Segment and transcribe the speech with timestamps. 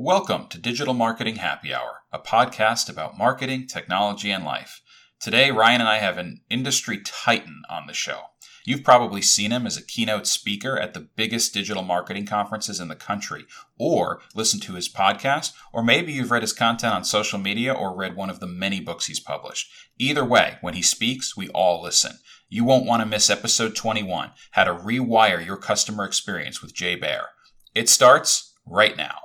[0.00, 4.80] Welcome to Digital Marketing Happy Hour, a podcast about marketing, technology, and life.
[5.18, 8.20] Today, Ryan and I have an industry titan on the show.
[8.64, 12.86] You've probably seen him as a keynote speaker at the biggest digital marketing conferences in
[12.86, 13.44] the country,
[13.76, 17.92] or listened to his podcast, or maybe you've read his content on social media or
[17.92, 19.68] read one of the many books he's published.
[19.98, 22.20] Either way, when he speaks, we all listen.
[22.48, 26.94] You won't want to miss episode 21 How to Rewire Your Customer Experience with Jay
[26.94, 27.30] Baer.
[27.74, 29.16] It starts right now.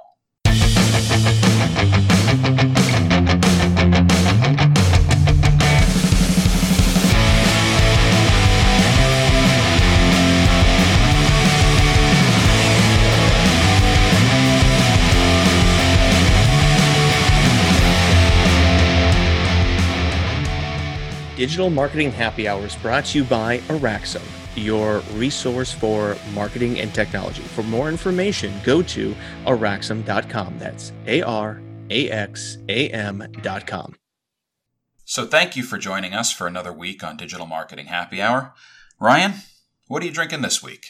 [21.44, 24.24] Digital Marketing Happy Hours brought to you by Araxam,
[24.56, 27.42] your resource for marketing and technology.
[27.42, 29.14] For more information, go to
[29.46, 30.58] araxam.com.
[30.58, 33.96] That's A R A X A M.com.
[35.04, 38.54] So, thank you for joining us for another week on Digital Marketing Happy Hour.
[38.98, 39.34] Ryan,
[39.90, 40.86] what are you drinking this week?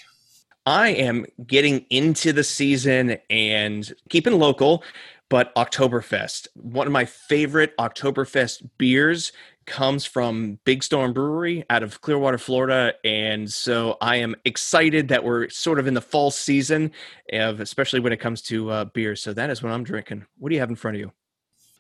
[0.68, 4.84] I am getting into the season and keeping local,
[5.30, 6.48] but Oktoberfest.
[6.54, 9.32] One of my favorite Oktoberfest beers
[9.66, 12.94] comes from Big Storm Brewery out of Clearwater, Florida.
[13.04, 16.92] And so I am excited that we're sort of in the fall season,
[17.32, 19.16] of, especially when it comes to uh, beer.
[19.16, 20.26] So that is what I'm drinking.
[20.38, 21.12] What do you have in front of you?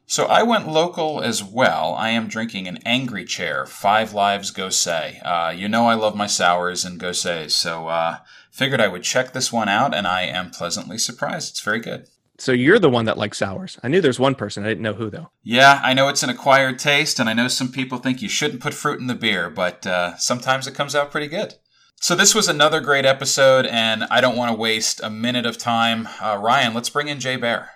[0.05, 1.95] So I went local as well.
[1.95, 5.21] I am drinking an Angry Chair Five Lives Gose.
[5.23, 8.17] Uh, you know I love my sours and Goses, so uh,
[8.51, 11.51] figured I would check this one out, and I am pleasantly surprised.
[11.51, 12.07] It's very good.
[12.43, 13.79] So you're the one that likes sours.
[13.83, 14.65] I knew there's one person.
[14.65, 15.29] I didn't know who though.
[15.43, 18.61] Yeah, I know it's an acquired taste, and I know some people think you shouldn't
[18.61, 21.53] put fruit in the beer, but uh, sometimes it comes out pretty good.
[22.01, 25.57] So this was another great episode, and I don't want to waste a minute of
[25.57, 26.09] time.
[26.21, 27.69] Uh, Ryan, let's bring in Jay Baer.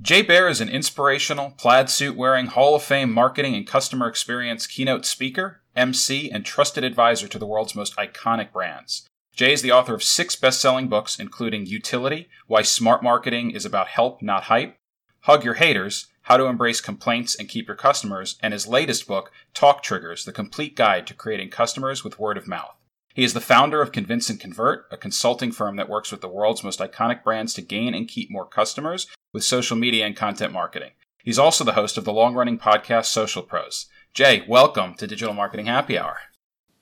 [0.00, 4.66] Jay Baer is an inspirational, plaid suit wearing, Hall of Fame marketing and customer experience
[4.66, 9.06] keynote speaker, MC, and trusted advisor to the world's most iconic brands.
[9.38, 13.64] Jay is the author of six best selling books, including Utility Why Smart Marketing is
[13.64, 14.76] About Help, Not Hype,
[15.20, 19.30] Hug Your Haters How to Embrace Complaints and Keep Your Customers, and his latest book,
[19.54, 22.74] Talk Triggers The Complete Guide to Creating Customers with Word of Mouth.
[23.14, 26.26] He is the founder of Convince and Convert, a consulting firm that works with the
[26.26, 30.52] world's most iconic brands to gain and keep more customers with social media and content
[30.52, 30.90] marketing.
[31.22, 33.86] He's also the host of the long running podcast Social Pros.
[34.12, 36.16] Jay, welcome to Digital Marketing Happy Hour.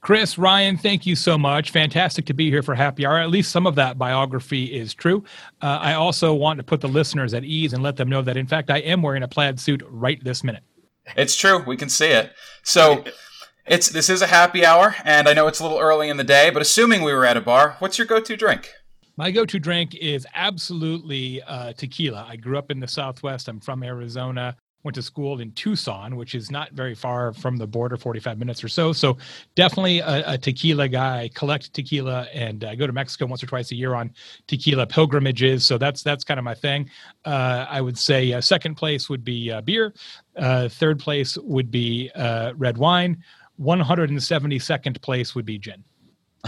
[0.07, 1.73] Chris, Ryan, thank you so much.
[1.73, 3.19] Fantastic to be here for Happy Hour.
[3.19, 5.25] At least some of that biography is true.
[5.61, 8.37] Uh, I also want to put the listeners at ease and let them know that,
[8.37, 10.63] in fact, I am wearing a plaid suit right this minute.
[11.17, 11.65] It's true.
[11.65, 12.31] We can see it.
[12.63, 13.03] So.
[13.67, 16.23] It's this is a happy hour, and I know it's a little early in the
[16.23, 18.71] day, but assuming we were at a bar, what's your go-to drink?
[19.17, 22.27] My go-to drink is absolutely uh, tequila.
[22.29, 23.49] I grew up in the Southwest.
[23.49, 24.57] I'm from Arizona
[24.87, 28.65] went to school in Tucson, which is not very far from the border, 45 minutes
[28.65, 28.93] or so.
[28.93, 29.19] So
[29.57, 31.23] definitely a, a tequila guy.
[31.23, 34.13] I collect tequila and I go to Mexico once or twice a year on
[34.47, 35.67] tequila pilgrimages.
[35.67, 36.89] So that's that's kind of my thing.
[37.25, 39.93] Uh, I would say uh, second place would be uh, beer.
[40.37, 43.23] Uh, third place would be uh, red wine.
[43.61, 45.83] 172nd place would be gin.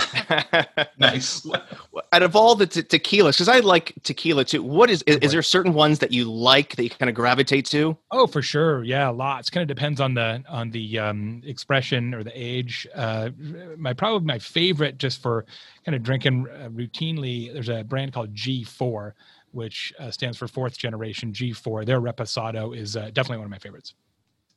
[0.99, 1.47] nice.
[2.13, 4.63] Out of all the te- tequilas, because I like tequila too.
[4.63, 7.67] What is, is is there certain ones that you like that you kind of gravitate
[7.67, 7.97] to?
[8.11, 8.83] Oh, for sure.
[8.85, 9.51] Yeah, lots.
[9.51, 12.87] Kind of depends on the on the um, expression or the age.
[12.95, 13.31] Uh,
[13.77, 15.45] my probably my favorite, just for
[15.85, 17.53] kind of drinking uh, routinely.
[17.53, 19.13] There's a brand called G4,
[19.53, 21.85] which uh, stands for fourth generation G4.
[21.85, 23.95] Their Reposado is uh, definitely one of my favorites.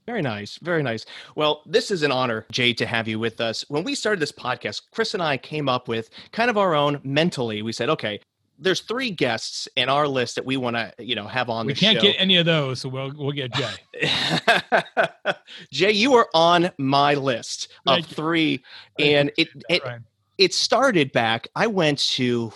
[0.05, 0.57] Very nice.
[0.57, 1.05] Very nice.
[1.35, 3.63] Well, this is an honor, Jay, to have you with us.
[3.69, 6.99] When we started this podcast, Chris and I came up with kind of our own
[7.03, 7.61] mentally.
[7.61, 8.19] We said, okay,
[8.61, 11.73] there's three guests in our list that we want to, you know, have on we
[11.73, 12.03] can't show.
[12.03, 13.73] get any of those, so we'll we'll get Jay.
[15.71, 18.03] Jay, you are on my list of you.
[18.03, 18.63] three,
[18.99, 20.05] and it it Ryan.
[20.37, 21.47] it started back.
[21.55, 22.53] I went to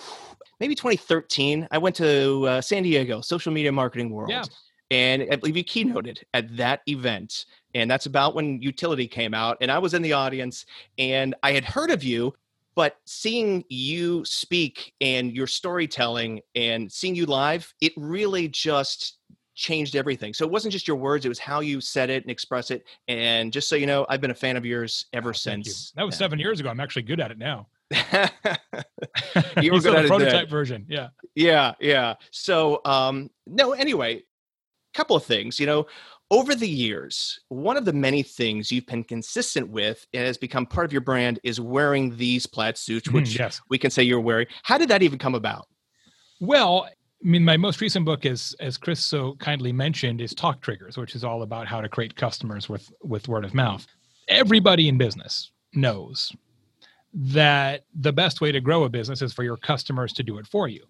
[0.60, 1.68] maybe 2013.
[1.72, 4.30] I went to uh, San Diego Social Media Marketing World.
[4.30, 4.44] Yeah.
[4.92, 7.46] And I believe you keynoted at that event.
[7.74, 9.58] And that's about when Utility came out.
[9.62, 10.66] And I was in the audience
[10.98, 12.34] and I had heard of you,
[12.76, 19.18] but seeing you speak and your storytelling and seeing you live, it really just
[19.56, 20.34] changed everything.
[20.34, 22.86] So it wasn't just your words, it was how you said it and express it.
[23.08, 25.92] And just so you know, I've been a fan of yours ever Oh, since.
[25.96, 26.70] That was seven years ago.
[26.70, 27.68] I'm actually good at it now.
[29.62, 30.08] you were good the at it then.
[30.08, 30.86] prototype version.
[30.90, 31.08] Yeah.
[31.36, 32.16] Yeah, yeah.
[32.32, 34.24] So, um, no, anyway,
[34.96, 35.60] couple of things.
[35.60, 35.86] You know,
[36.32, 40.66] over the years, one of the many things you've been consistent with and has become
[40.66, 43.62] part of your brand is wearing these plaid suits, Mhm, which yes.
[43.70, 44.48] we can say you're wearing.
[44.64, 45.68] How did that even come about?
[46.40, 50.62] Well, I mean, my most recent book is, as Chris so kindly mentioned, is Talk
[50.62, 53.86] Triggers, which is all about how to create customers with with word of mouth.
[54.28, 56.32] Everybody in business knows
[57.14, 60.46] that the best way to grow a business is for your customers to do it
[60.48, 60.86] for you.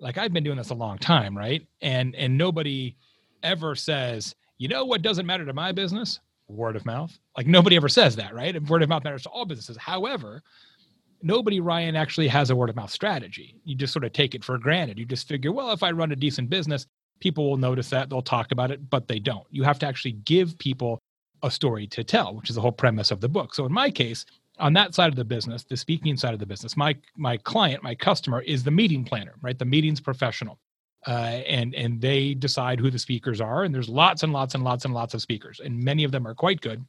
[0.00, 1.66] Like I've been doing this a long time, right?
[1.80, 2.96] And and nobody
[3.42, 6.20] ever says, you know what doesn't matter to my business?
[6.48, 7.18] Word of mouth.
[7.36, 8.60] Like nobody ever says that, right?
[8.68, 9.76] Word of mouth matters to all businesses.
[9.78, 10.40] However,
[11.22, 14.44] nobody ryan actually has a word of mouth strategy you just sort of take it
[14.44, 16.86] for granted you just figure well if i run a decent business
[17.20, 20.12] people will notice that they'll talk about it but they don't you have to actually
[20.12, 21.00] give people
[21.42, 23.90] a story to tell which is the whole premise of the book so in my
[23.90, 24.24] case
[24.58, 27.82] on that side of the business the speaking side of the business my my client
[27.82, 30.58] my customer is the meeting planner right the meetings professional
[31.06, 34.62] uh, and and they decide who the speakers are and there's lots and lots and
[34.62, 36.84] lots and lots of speakers and many of them are quite good.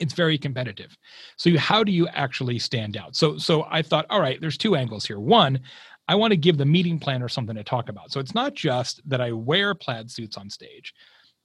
[0.00, 0.96] It's very competitive.
[1.36, 3.16] So you, how do you actually stand out?
[3.16, 5.20] So so i thought all right there's two angles here.
[5.20, 5.60] One
[6.06, 8.12] i want to give the meeting planner something to talk about.
[8.12, 10.94] So it's not just that i wear plaid suits on stage.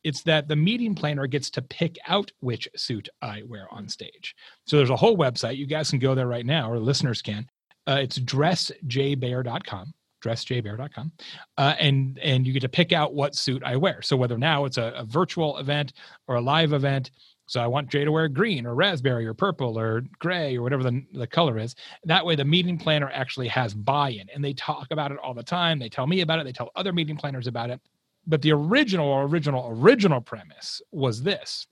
[0.04, 4.36] It's that the meeting planner gets to pick out which suit i wear on stage.
[4.66, 5.58] So there's a whole website.
[5.58, 7.50] You guys can go there right now or listeners can.
[7.88, 9.94] Uh, it's dressjaybaer.com
[10.24, 11.12] dressjaybaer.com
[11.58, 14.66] uh, and and you get to pick out what suit i wear so whether now
[14.66, 15.94] it's a, a virtual event
[16.28, 17.12] or a live event
[17.50, 20.84] so I want Jay to wear green or raspberry or purple or gray or whatever
[20.84, 21.74] the, the color is.
[22.04, 25.34] That way, the meeting planner actually has buy in and they talk about it all
[25.34, 25.80] the time.
[25.80, 27.82] They tell me about it, they tell other meeting planners about it.
[28.28, 31.66] But the original, original, original premise was this.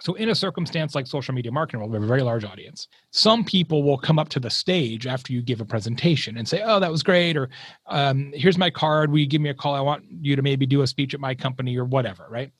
[0.00, 2.88] So, in a circumstance like social media marketing, where we have a very large audience.
[3.10, 6.62] Some people will come up to the stage after you give a presentation and say,
[6.64, 7.48] "Oh, that was great," or
[7.86, 9.10] um, "Here's my card.
[9.10, 9.74] Will you give me a call?
[9.74, 12.50] I want you to maybe do a speech at my company or whatever." Right?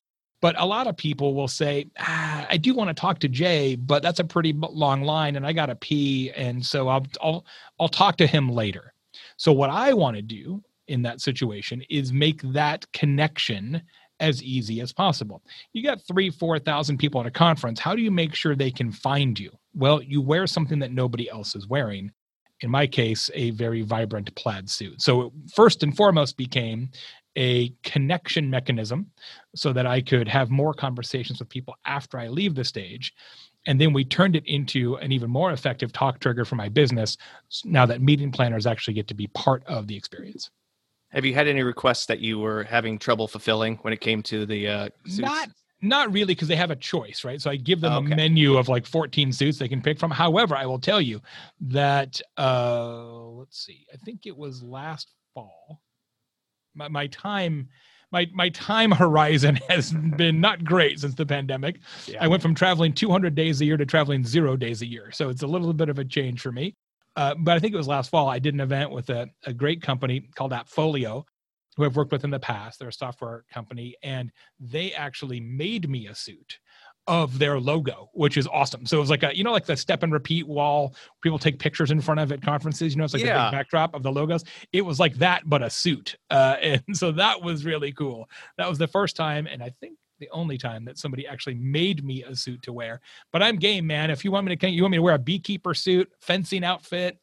[0.44, 3.76] But a lot of people will say, ah, I do want to talk to Jay,
[3.76, 6.32] but that's a pretty long line and I got to pee.
[6.32, 7.46] And so I'll, I'll,
[7.80, 8.92] I'll talk to him later.
[9.38, 13.80] So what I want to do in that situation is make that connection
[14.24, 15.42] as easy as possible.
[15.74, 17.78] You got three, 4,000 people at a conference.
[17.78, 19.50] How do you make sure they can find you?
[19.74, 22.10] Well, you wear something that nobody else is wearing.
[22.60, 25.02] In my case, a very vibrant plaid suit.
[25.02, 26.88] So, first and foremost, became
[27.36, 29.10] a connection mechanism
[29.54, 33.12] so that I could have more conversations with people after I leave the stage.
[33.66, 37.18] And then we turned it into an even more effective talk trigger for my business
[37.64, 40.50] now that meeting planners actually get to be part of the experience.
[41.14, 44.46] Have you had any requests that you were having trouble fulfilling when it came to
[44.46, 45.18] the uh, suits?
[45.20, 45.48] Not
[45.80, 47.40] not really because they have a choice, right?
[47.40, 48.12] So I give them okay.
[48.12, 50.10] a menu of like 14 suits they can pick from.
[50.10, 51.20] However, I will tell you
[51.60, 55.82] that uh let's see, I think it was last fall
[56.74, 57.68] my, my time
[58.12, 61.80] my my time horizon has been not great since the pandemic.
[62.06, 62.18] Yeah.
[62.22, 65.28] I went from traveling 200 days a year to traveling zero days a year, so
[65.28, 66.76] it's a little bit of a change for me.
[67.16, 68.28] Uh, but I think it was last fall.
[68.28, 71.24] I did an event with a, a great company called Appfolio,
[71.76, 72.78] who I've worked with in the past.
[72.78, 76.58] They're a software company, and they actually made me a suit
[77.06, 78.86] of their logo, which is awesome.
[78.86, 80.94] So it was like a, you know, like the step and repeat wall.
[81.22, 82.94] People take pictures in front of at conferences.
[82.94, 83.50] You know, it's like yeah.
[83.50, 84.44] the backdrop of the logos.
[84.72, 86.16] It was like that, but a suit.
[86.30, 88.28] Uh, and so that was really cool.
[88.56, 92.04] That was the first time, and I think the only time that somebody actually made
[92.04, 93.00] me a suit to wear.
[93.32, 94.10] But I'm game, man.
[94.10, 97.18] If you want me to, you want me to wear a beekeeper suit, fencing outfit,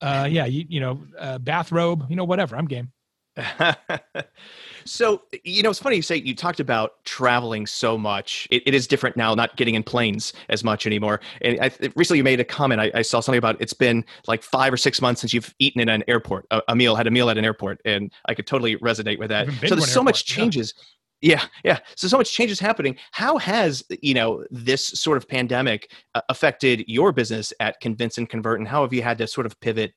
[0.00, 2.56] uh, yeah, you, you know, uh, bathrobe, you know, whatever.
[2.56, 2.92] I'm game.
[4.84, 8.74] so you know it's funny you say you talked about traveling so much it, it
[8.74, 12.38] is different now not getting in planes as much anymore and I, recently you made
[12.38, 15.32] a comment I, I, saw something about it's been like five or six months since
[15.32, 18.12] you've eaten in an airport a, a meal had a meal at an airport and
[18.26, 20.82] i could totally resonate with that so there's so airport, much changes yeah.
[21.24, 21.78] Yeah, yeah.
[21.96, 22.96] So so much change is happening.
[23.12, 28.28] How has you know this sort of pandemic uh, affected your business at Convince and
[28.28, 29.94] Convert, and how have you had to sort of pivot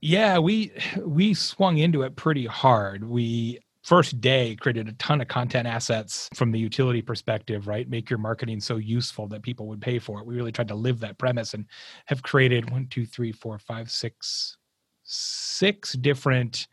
[0.00, 0.72] yeah, we
[1.04, 3.04] we swung into it pretty hard.
[3.04, 7.88] We first day created a ton of content assets from the utility perspective, right?
[7.88, 10.26] Make your marketing so useful that people would pay for it.
[10.26, 11.64] We really tried to live that premise and
[12.06, 14.56] have created one, two, three, four, five, six,
[15.04, 16.68] six different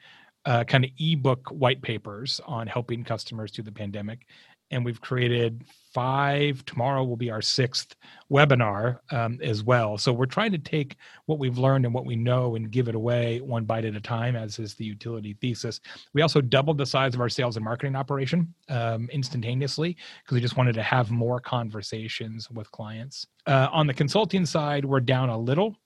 [0.46, 4.26] uh, kind of ebook white papers on helping customers through the pandemic
[4.72, 6.66] and we've created five.
[6.66, 7.96] Tomorrow will be our sixth
[8.32, 9.98] webinar um, as well.
[9.98, 10.98] So we're trying to take
[11.28, 14.02] what we've learned and what we know and give it away one bite at a
[14.02, 15.80] time, as is the utility thesis.
[16.14, 20.42] We also doubled the size of our sales and marketing operation um, instantaneously because we
[20.42, 23.28] just wanted to have more conversations with clients.
[23.46, 25.78] Uh, on the consulting side, we're down a little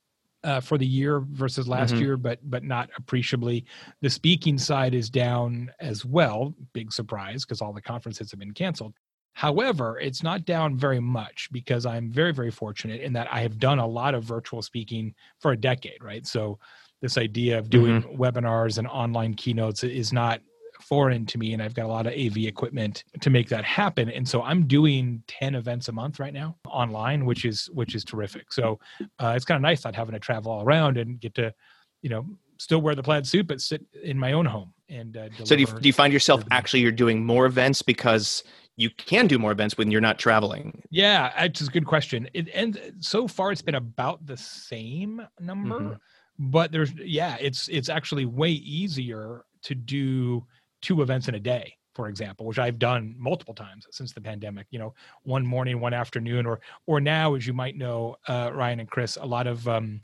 [0.43, 2.03] uh, for the year versus last mm-hmm.
[2.03, 3.65] year, but but not appreciably.
[4.01, 6.53] The speaking side is down as well.
[6.73, 8.93] Big surprise because all the conferences have been canceled.
[9.33, 13.59] However, it's not down very much because I'm very very fortunate in that I have
[13.59, 16.03] done a lot of virtual speaking for a decade.
[16.03, 16.59] Right, so
[17.01, 18.21] this idea of doing mm-hmm.
[18.21, 20.41] webinars and online keynotes is not
[20.89, 24.09] foreign to me and I've got a lot of AV equipment to make that happen.
[24.09, 28.03] And so I'm doing 10 events a month right now online, which is which is
[28.03, 28.51] terrific.
[28.51, 28.79] So
[29.19, 31.53] uh, it's kind of nice not having to travel all around and get to,
[32.01, 32.25] you know,
[32.57, 35.61] still wear the plaid suit but sit in my own home and uh, so do
[35.61, 38.43] you, do you find yourself actually you're doing more events because
[38.75, 42.49] you can do more events when you're not traveling yeah it's a good question it,
[42.53, 45.93] and so far it's been about the same number mm-hmm.
[46.37, 50.45] but there's yeah it's it's actually way easier to do
[50.81, 54.67] two events in a day for example which i've done multiple times since the pandemic
[54.69, 54.93] you know
[55.23, 59.17] one morning one afternoon or or now as you might know uh, ryan and chris
[59.17, 59.99] a lot of um,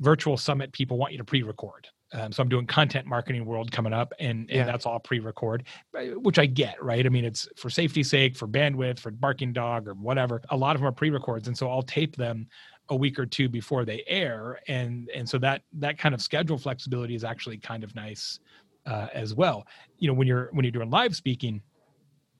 [0.00, 1.86] virtual summit people want you to pre-record.
[2.12, 4.64] Um, so i'm doing content marketing world coming up and, and yeah.
[4.64, 5.64] that's all pre-record
[5.96, 7.06] uh, which i get right?
[7.06, 10.42] I mean it's for safety sake for bandwidth for barking dog or whatever.
[10.50, 12.48] A lot of them are pre-records and so i'll tape them
[12.88, 16.58] a week or two before they air and and so that that kind of schedule
[16.58, 18.40] flexibility is actually kind of nice
[18.90, 19.66] uh, as well.
[19.98, 21.62] You know, when you're when you're doing live speaking,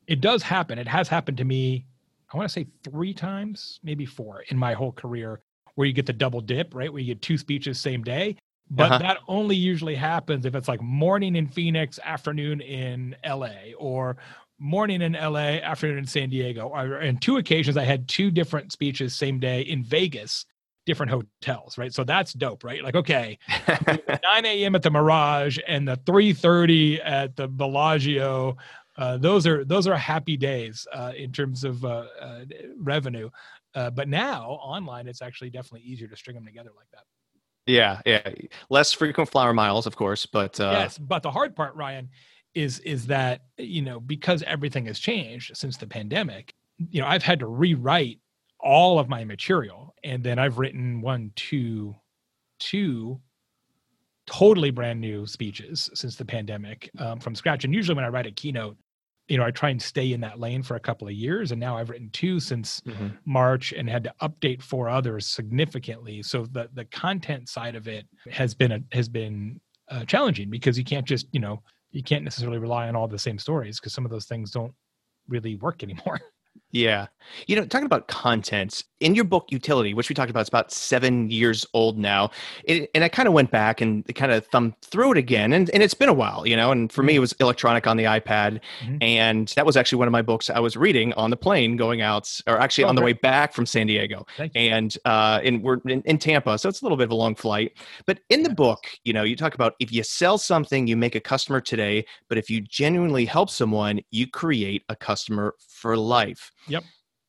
[0.06, 0.78] it does happen.
[0.78, 1.86] It has happened to me.
[2.32, 5.40] I want to say three times, maybe four, in my whole career,
[5.76, 6.92] where you get the double dip, right?
[6.92, 8.36] Where you get two speeches same day.
[8.72, 8.98] But uh-huh.
[8.98, 14.16] that only usually happens if it's like morning in Phoenix, afternoon in LA, or
[14.60, 16.68] morning in LA, afternoon in San Diego.
[16.68, 20.46] Or in two occasions, I had two different speeches same day in Vegas
[20.86, 21.92] different hotels, right?
[21.92, 22.82] So that's dope, right?
[22.82, 24.74] Like, okay, 9 a.m.
[24.74, 28.56] at the Mirage and the 3:30 at the Bellagio.
[28.96, 32.44] Uh, those are those are happy days uh, in terms of uh, uh
[32.78, 33.30] revenue.
[33.74, 37.04] Uh, but now online, it's actually definitely easier to string them together like that.
[37.66, 38.28] Yeah, yeah,
[38.68, 40.98] less frequent flower miles, of course, but uh, yes.
[40.98, 42.08] But the hard part, Ryan,
[42.54, 46.54] is is that you know because everything has changed since the pandemic.
[46.78, 48.18] You know, I've had to rewrite
[48.58, 51.94] all of my material and then i've written one two
[52.58, 53.20] two
[54.26, 57.64] totally brand new speeches since the pandemic um, from scratch.
[57.64, 58.76] And usually when i write a keynote
[59.28, 61.60] you know i try and stay in that lane for a couple of years and
[61.60, 63.08] now i've written two since mm-hmm.
[63.24, 66.22] march and had to update four others significantly.
[66.22, 70.78] So the the content side of it has been a, has been uh, challenging because
[70.78, 73.92] you can't just you know you can't necessarily rely on all the same stories because
[73.92, 74.72] some of those things don't
[75.28, 76.20] really work anymore
[76.72, 77.06] Yeah.
[77.46, 80.70] You know, talking about content in your book Utility, which we talked about, it's about
[80.70, 82.30] seven years old now.
[82.64, 85.52] It, and I kind of went back and kind of thumbed through it again.
[85.52, 87.20] And, and it's been a while, you know, and for me, it mm-hmm.
[87.22, 88.60] was electronic on the iPad.
[88.82, 88.96] Mm-hmm.
[89.00, 92.02] And that was actually one of my books I was reading on the plane going
[92.02, 94.26] out, or actually oh, on the way back from San Diego.
[94.54, 96.58] And uh, and we're in, in, Tampa.
[96.58, 97.72] So it's a little bit of a long flight.
[98.06, 101.14] But in the book, you know, you talk about if you sell something, you make
[101.14, 102.04] a customer today.
[102.28, 106.52] But if you genuinely help someone, you create a customer for life.
[106.68, 106.84] Yep.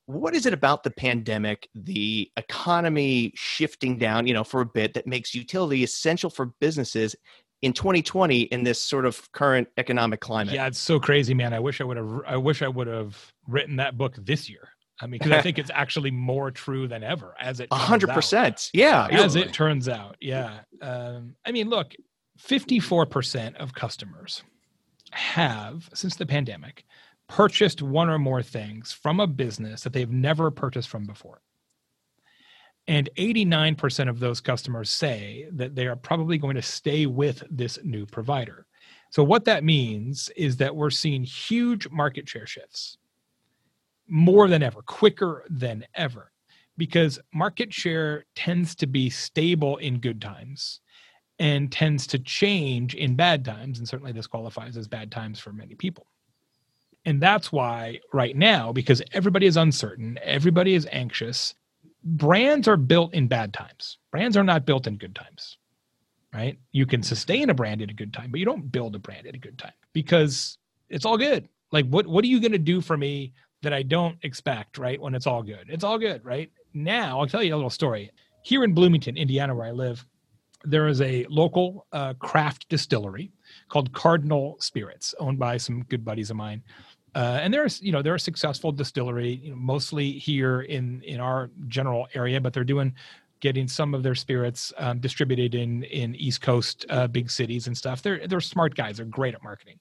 [0.06, 4.94] What is it about the pandemic, the economy shifting down, you know, for a bit
[4.94, 7.14] that makes utility essential for businesses
[7.62, 10.54] in 2020 in this sort of current economic climate?
[10.54, 11.54] Yeah, it's so crazy, man.
[11.54, 14.68] I wish I would have I wish I would have written that book this year.
[15.00, 17.72] I mean, because I think it's actually more true than ever as it.
[17.72, 18.70] hundred percent.
[18.72, 19.08] Yeah.
[19.10, 20.16] As it turns out.
[20.20, 20.60] Yeah.
[20.80, 21.94] Um, I mean, look,
[22.40, 24.42] 54% of customers
[25.10, 26.84] have, since the pandemic,
[27.32, 31.40] purchased one or more things from a business that they've never purchased from before.
[32.86, 37.78] And 89% of those customers say that they are probably going to stay with this
[37.84, 38.66] new provider.
[39.08, 42.98] So, what that means is that we're seeing huge market share shifts
[44.06, 46.32] more than ever, quicker than ever,
[46.76, 50.80] because market share tends to be stable in good times
[51.38, 53.78] and tends to change in bad times.
[53.78, 56.06] And certainly this qualifies as bad times for many people.
[57.04, 61.54] And that's why, right now, because everybody is uncertain, everybody is anxious,
[62.04, 63.98] brands are built in bad times.
[64.10, 65.58] Brands are not built in good times,
[66.32, 66.58] right?
[66.70, 69.26] You can sustain a brand in a good time, but you don't build a brand
[69.26, 71.48] in a good time because it's all good.
[71.72, 73.32] Like, what, what are you going to do for me
[73.62, 75.00] that I don't expect, right?
[75.00, 76.50] When it's all good, it's all good, right?
[76.74, 78.10] Now, I'll tell you a little story.
[78.42, 80.04] Here in Bloomington, Indiana, where I live,
[80.64, 83.32] there is a local uh, craft distillery
[83.68, 86.62] called Cardinal Spirits, owned by some good buddies of mine.
[87.14, 91.20] Uh, and there's you know they're a successful distillery you know, mostly here in in
[91.20, 92.94] our general area but they're doing
[93.42, 97.76] getting some of their spirits um, distributed in in east coast uh, big cities and
[97.76, 98.00] stuff.
[98.00, 98.96] They're they're smart guys.
[98.96, 99.78] They're great at marketing.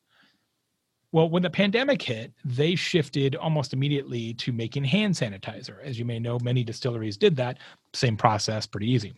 [1.14, 5.82] Well when the pandemic hit they shifted almost immediately to making hand sanitizer.
[5.84, 7.60] As you may know many distilleries did that.
[7.94, 9.14] Same process pretty easy.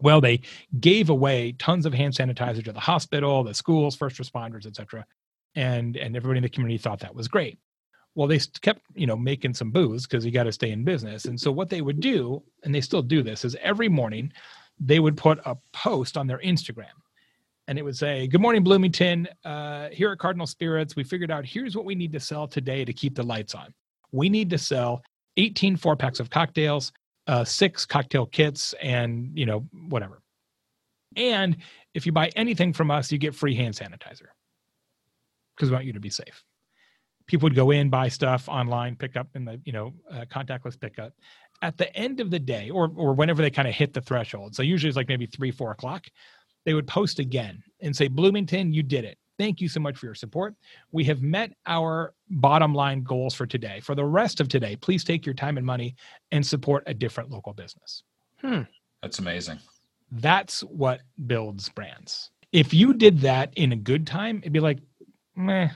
[0.00, 0.40] Well they
[0.80, 5.06] gave away tons of hand sanitizer to the hospital the schools first responders etc
[5.56, 7.58] and and everybody in the community thought that was great
[8.14, 11.24] well they kept you know making some booze because you got to stay in business
[11.24, 14.32] and so what they would do and they still do this is every morning
[14.78, 16.84] they would put a post on their Instagram
[17.68, 19.28] and it would say, Good morning, Bloomington.
[19.44, 22.84] Uh, here at Cardinal Spirits, we figured out here's what we need to sell today
[22.84, 23.74] to keep the lights on.
[24.12, 25.02] We need to sell
[25.36, 26.92] 18 four packs of cocktails,
[27.26, 30.22] uh, six cocktail kits, and, you know, whatever.
[31.16, 31.56] And
[31.94, 34.28] if you buy anything from us, you get free hand sanitizer
[35.56, 36.44] because we want you to be safe.
[37.26, 40.78] People would go in, buy stuff online, pick up in the, you know, uh, contactless
[40.78, 41.12] pickup.
[41.62, 44.54] At the end of the day, or, or whenever they kind of hit the threshold,
[44.54, 46.06] so usually it's like maybe three, four o'clock,
[46.64, 49.18] they would post again and say, Bloomington, you did it.
[49.38, 50.54] Thank you so much for your support.
[50.92, 53.80] We have met our bottom line goals for today.
[53.80, 55.94] For the rest of today, please take your time and money
[56.30, 58.02] and support a different local business.
[58.40, 58.62] Hmm.
[59.02, 59.58] That's amazing.
[60.10, 62.30] That's what builds brands.
[62.52, 64.78] If you did that in a good time, it'd be like,
[65.36, 65.70] meh,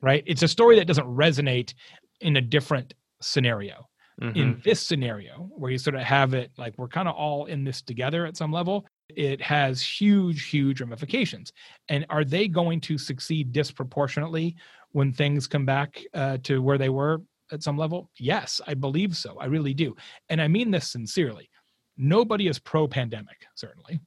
[0.00, 0.22] right?
[0.26, 1.74] It's a story that doesn't resonate
[2.20, 3.86] in a different scenario.
[4.20, 4.36] Mhm.
[4.36, 7.64] In this scenario, where you sort of have it like we're kind of all in
[7.64, 11.52] this together at some level, it has huge, huge ramifications.
[11.88, 14.56] And are they going to succeed disproportionately
[14.92, 18.10] when things come back uh, to where they were at some level?
[18.18, 19.38] Yes, I believe so.
[19.38, 19.96] I really do.
[20.28, 21.48] And I mean this sincerely.
[21.96, 24.00] Nobody is pro pandemic, certainly.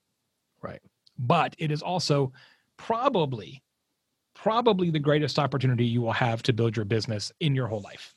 [0.62, 0.82] Right.
[1.18, 2.34] But it is also
[2.78, 3.64] probably,
[4.44, 8.14] probably the greatest opportunity you will have to build your business in your whole life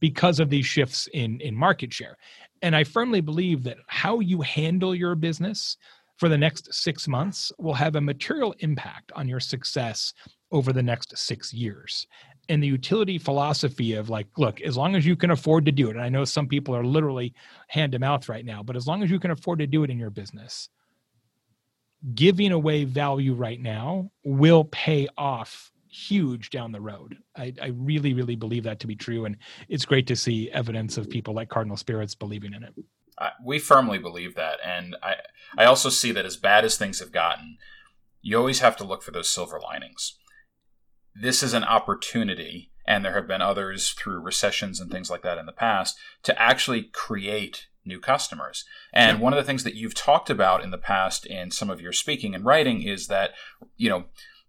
[0.00, 2.16] because of these shifts in in market share.
[2.60, 5.76] And i firmly believe that how you handle your business
[6.16, 10.12] for the next 6 months will have a material impact on your success
[10.50, 12.08] over the next 6 years.
[12.48, 15.88] And the utility philosophy of like look as long as you can afford to do
[15.88, 17.32] it and i know some people are literally
[17.68, 19.90] hand to mouth right now but as long as you can afford to do it
[19.90, 20.68] in your business
[22.14, 27.16] giving away value right now will pay off huge down the road.
[27.36, 29.24] I, I really, really believe that to be true.
[29.24, 29.36] And
[29.68, 32.74] it's great to see evidence of people like Cardinal Spirits believing in it.
[33.44, 35.16] We firmly believe that, and I
[35.58, 37.58] I also see that as bad as things have gotten,
[38.22, 40.16] you always have to look for those silver linings.
[41.14, 45.36] This is an opportunity, and there have been others through recessions and things like that
[45.36, 48.64] in the past to actually create new customers.
[48.92, 49.22] And Yeah.
[49.24, 51.92] one of the things that you've talked about in the past in some of your
[51.92, 53.32] speaking and writing is that
[53.76, 54.04] you know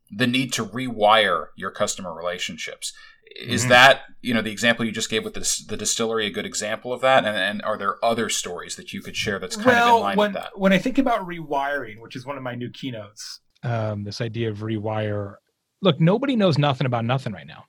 [0.10, 2.94] the need to rewire your customer relationships.
[3.38, 3.70] Is Mhm.
[3.70, 6.92] that you know the example you just gave with this, the distillery a good example
[6.92, 7.24] of that?
[7.24, 10.18] And, and are there other stories that you could share that's kind of in line
[10.18, 10.60] when, with that?
[10.60, 14.50] when I think about rewiring, which is one of my new keynotes, um, this idea
[14.50, 15.36] of rewire,
[15.82, 17.64] look, nobody knows nothing about nothing right now,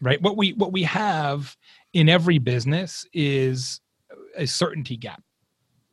[0.00, 0.20] right?
[0.22, 1.54] What we what we have
[1.92, 3.82] in every business is
[4.36, 5.22] a certainty gap.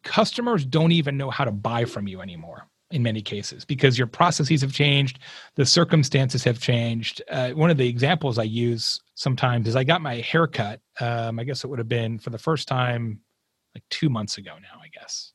[0.04, 4.08] Customers don't even know how to buy from you anymore in many cases because your
[4.08, 5.20] processes have changed,
[5.56, 7.24] the circumstances have changed.
[7.30, 10.80] Uh, one of the examples I use sometimes is I got my haircut.
[11.00, 13.20] Um, I guess it would have been for the first time
[13.74, 15.34] like two months ago now, I guess.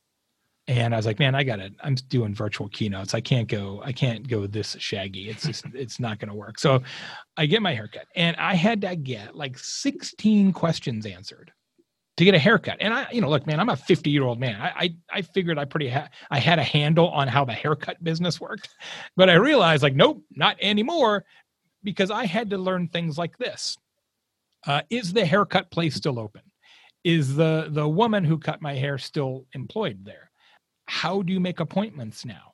[0.68, 1.72] And I was like, man, I got it.
[1.80, 3.14] I'm doing virtual keynotes.
[3.14, 5.28] I can't go, I can't go this shaggy.
[5.30, 6.60] It's just, it's not going to work.
[6.60, 6.82] So
[7.36, 11.50] I get my haircut and I had to get like 16 questions answered
[12.18, 12.76] to get a haircut.
[12.80, 14.60] And I, you know, look, man, I'm a 50 year old man.
[14.60, 18.02] I, I, I figured I pretty, ha- I had a handle on how the haircut
[18.02, 18.68] business worked,
[19.16, 21.24] but I realized like, nope, not anymore
[21.84, 23.78] because I had to learn things like this.
[24.66, 26.42] Uh, is the haircut place still open?
[27.04, 30.32] Is the, the woman who cut my hair still employed there?
[30.86, 32.52] How do you make appointments now?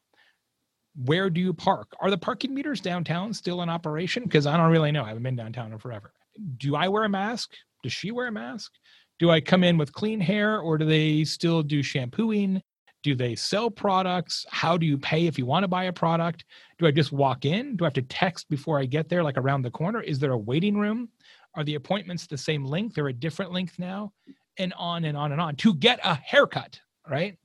[1.06, 1.88] Where do you park?
[2.00, 4.24] Are the parking meters downtown still in operation?
[4.24, 5.04] Because I don't really know.
[5.04, 6.12] I haven't been downtown in forever.
[6.58, 7.52] Do I wear a mask?
[7.82, 8.72] Does she wear a mask?
[9.18, 12.62] Do I come in with clean hair or do they still do shampooing?
[13.02, 14.46] Do they sell products?
[14.50, 16.44] How do you pay if you want to buy a product?
[16.78, 17.76] Do I just walk in?
[17.76, 20.00] Do I have to text before I get there, like around the corner?
[20.00, 21.10] Is there a waiting room?
[21.54, 24.12] Are the appointments the same length or a different length now?
[24.58, 27.36] And on and on and on to get a haircut, right?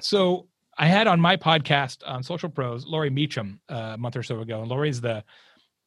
[0.00, 0.46] so
[0.78, 4.40] I had on my podcast on Social Pros, Laurie Meacham, uh, a month or so
[4.40, 4.60] ago.
[4.60, 5.24] And Laurie's the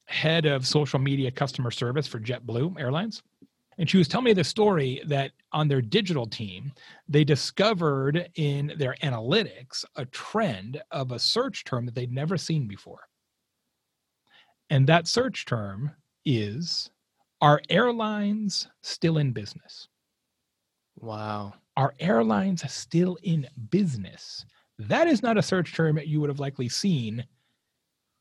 [0.06, 3.24] head of social media customer service for JetBlue Airlines.
[3.77, 6.71] And she was telling me the story that on their digital team,
[7.07, 12.67] they discovered in their analytics a trend of a search term that they'd never seen
[12.67, 13.07] before.
[14.69, 15.91] And that search term
[16.25, 16.89] is
[17.41, 19.88] Are airlines still in business?
[20.99, 21.53] Wow.
[21.77, 24.45] Are airlines still in business?
[24.79, 27.25] That is not a search term that you would have likely seen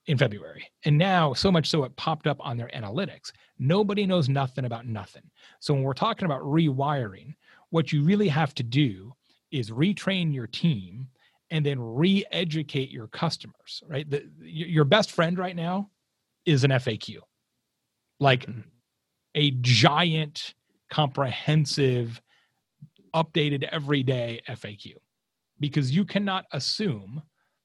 [0.07, 0.69] in February.
[0.85, 3.33] And now, so much so, it popped up on their analytics.
[3.59, 5.31] Nobody knows nothing about nothing.
[5.61, 7.35] So, when we're talking about rewiring,
[7.71, 9.13] what you really have to do
[9.51, 11.09] is retrain your team
[11.51, 14.09] and then re educate your customers, right?
[14.09, 15.91] The, your best friend right now
[16.45, 17.19] is an FAQ,
[18.21, 18.65] like Mhm.
[19.35, 20.55] a giant,
[20.91, 22.21] comprehensive,
[23.15, 24.95] updated every day FAQ.
[25.61, 27.23] because you cannot assume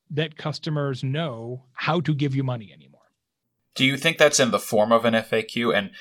[0.09, 3.01] that customers know how to give you money anymore.
[3.75, 5.75] Do you think that's in the form of an FAQ?
[5.75, 5.91] And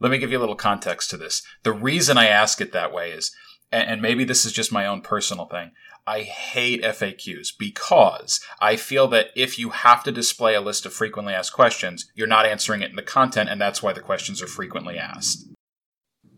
[0.00, 1.42] let me give you a little context to this.
[1.62, 3.34] The reason I ask it that way is,
[3.70, 5.70] and maybe this is just my own personal thing,
[6.06, 10.92] I hate FAQs because I feel that if you have to display a list of
[10.92, 14.42] frequently asked questions, you're not answering it in the content, and that's why the questions
[14.42, 15.48] are frequently asked.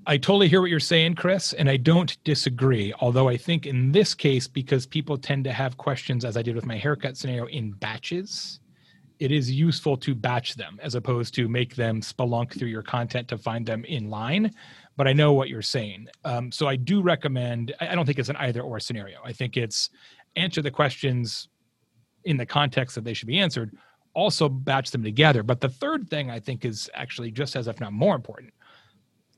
[0.06, 2.92] I totally hear what you're saying, Chris, and I don't disagree.
[3.00, 6.54] Although I think in this case, because people tend to have questions, as I did
[6.54, 8.60] with my haircut scenario, in batches,
[9.18, 13.28] it is useful to batch them as opposed to make them spelunk through your content
[13.28, 14.50] to find them in line
[14.96, 16.08] but I know what you're saying.
[16.24, 17.74] Um, so I do recommend.
[17.80, 19.18] I don't think it's an either or scenario.
[19.24, 19.90] I think it's
[20.36, 21.48] answer the questions
[22.24, 23.76] in the context that they should be answered.
[24.14, 25.42] Also batch them together.
[25.42, 28.52] But the third thing I think is actually just as if not more important,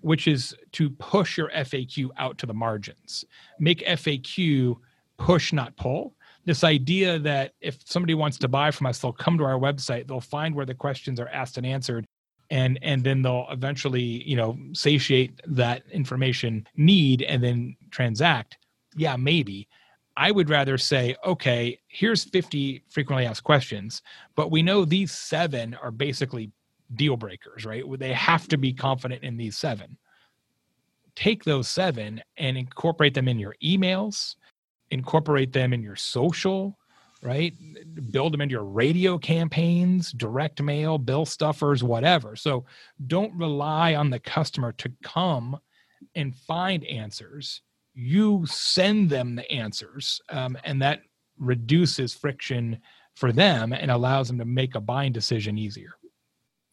[0.01, 3.25] which is to push your FAQ out to the margins.
[3.59, 4.77] Make FAQ
[5.19, 6.15] push, not pull.
[6.45, 10.07] This idea that if somebody wants to buy from us, they'll come to our website,
[10.07, 12.07] they'll find where the questions are asked and answered,
[12.51, 18.59] and and then they'll eventually you know satiate that information need and then transact
[18.97, 19.69] yeah maybe
[20.17, 24.03] i would rather say okay here's 50 frequently asked questions
[24.35, 26.51] but we know these seven are basically
[26.94, 29.96] deal breakers right they have to be confident in these seven
[31.14, 34.37] take those seven and incorporate them in your emails
[34.90, 36.79] incorporate them in your social
[37.22, 37.55] right?
[38.12, 42.37] Build them into your radio campaigns, direct mail, bill stuffers, whatever.
[42.37, 42.64] So
[43.07, 45.59] don't rely on the customer to come
[46.14, 47.62] and find answers.
[47.94, 51.01] You send them the answers, um, and that
[51.38, 52.79] reduces friction
[53.14, 55.94] for them and allows them to make a buying decision easier.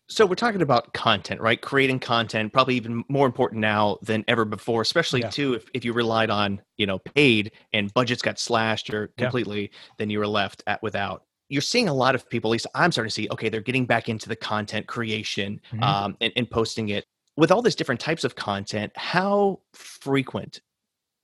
[0.10, 1.60] So we're talking about content, right?
[1.60, 5.30] Creating content, probably even more important now than ever before, especially yeah.
[5.30, 9.62] too if, if you relied on, you know, paid and budgets got slashed or completely,
[9.62, 9.78] yeah.
[9.98, 11.24] then you were left at without.
[11.50, 13.86] You're seeing a lot of people, at least I'm starting to see, okay, they're getting
[13.86, 15.84] back into the content creation mm-hmm.
[15.84, 17.06] um, and, and posting it.
[17.36, 20.62] With all these different types of content, how frequent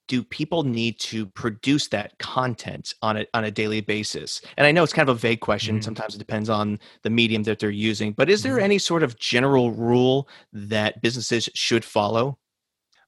[0.09, 4.41] do people need to produce that content on a on a daily basis?
[4.57, 5.75] And I know it's kind of a vague question.
[5.75, 5.83] Mm-hmm.
[5.83, 8.11] Sometimes it depends on the medium that they're using.
[8.11, 8.65] But is there mm-hmm.
[8.65, 12.37] any sort of general rule that businesses should follow?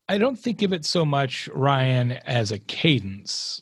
[0.08, 3.62] I don't think of it so much, Ryan, as a cadence,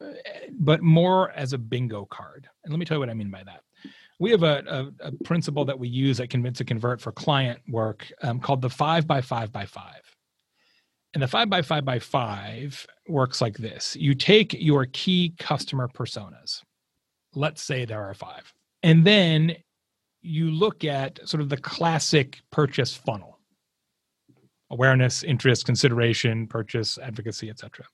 [0.00, 0.12] uh,
[0.52, 2.48] but more as a bingo card.
[2.64, 3.62] And let me tell you what I mean by that.
[4.18, 7.60] We have a, a, a principle that we use at Convince and Convert for client
[7.68, 10.15] work um, called the five by five by five.
[11.14, 13.96] And the five by five by five works like this.
[13.96, 16.62] You take your key customer personas,
[17.34, 19.56] let's say there are five, and then
[20.20, 23.38] you look at sort of the classic purchase funnel.
[24.70, 27.86] Awareness, interest, consideration, purchase, advocacy, etc.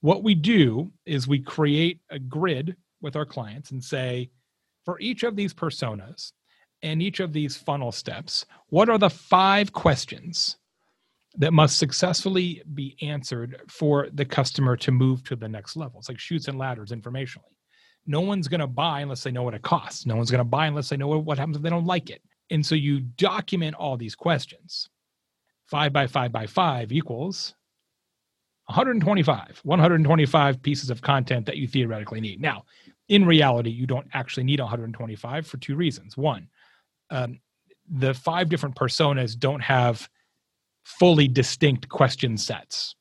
[0.00, 4.30] What we do is we create a grid with our clients and say,
[4.84, 6.32] for each of these personas
[6.82, 10.56] and each of these funnel steps, what are the five questions
[11.36, 16.00] that must successfully be answered for the customer to move to the next level.
[16.00, 17.54] It's like Chutes and Ladders informationally.
[18.06, 20.06] No one's going to buy unless they know what it costs.
[20.06, 22.22] No one's going to buy unless they know what happens if they don't like it.
[22.50, 24.88] And so you document all these questions.
[25.66, 27.54] Five by five by five equals
[28.66, 32.40] 125, 125 pieces of content that you theoretically need.
[32.40, 32.64] Now,
[33.08, 36.16] in reality, you don't actually need 125 for two reasons.
[36.16, 36.48] One,
[37.10, 37.40] um,
[37.88, 40.08] the five different personas don't have
[40.98, 42.94] fully distinct question sets.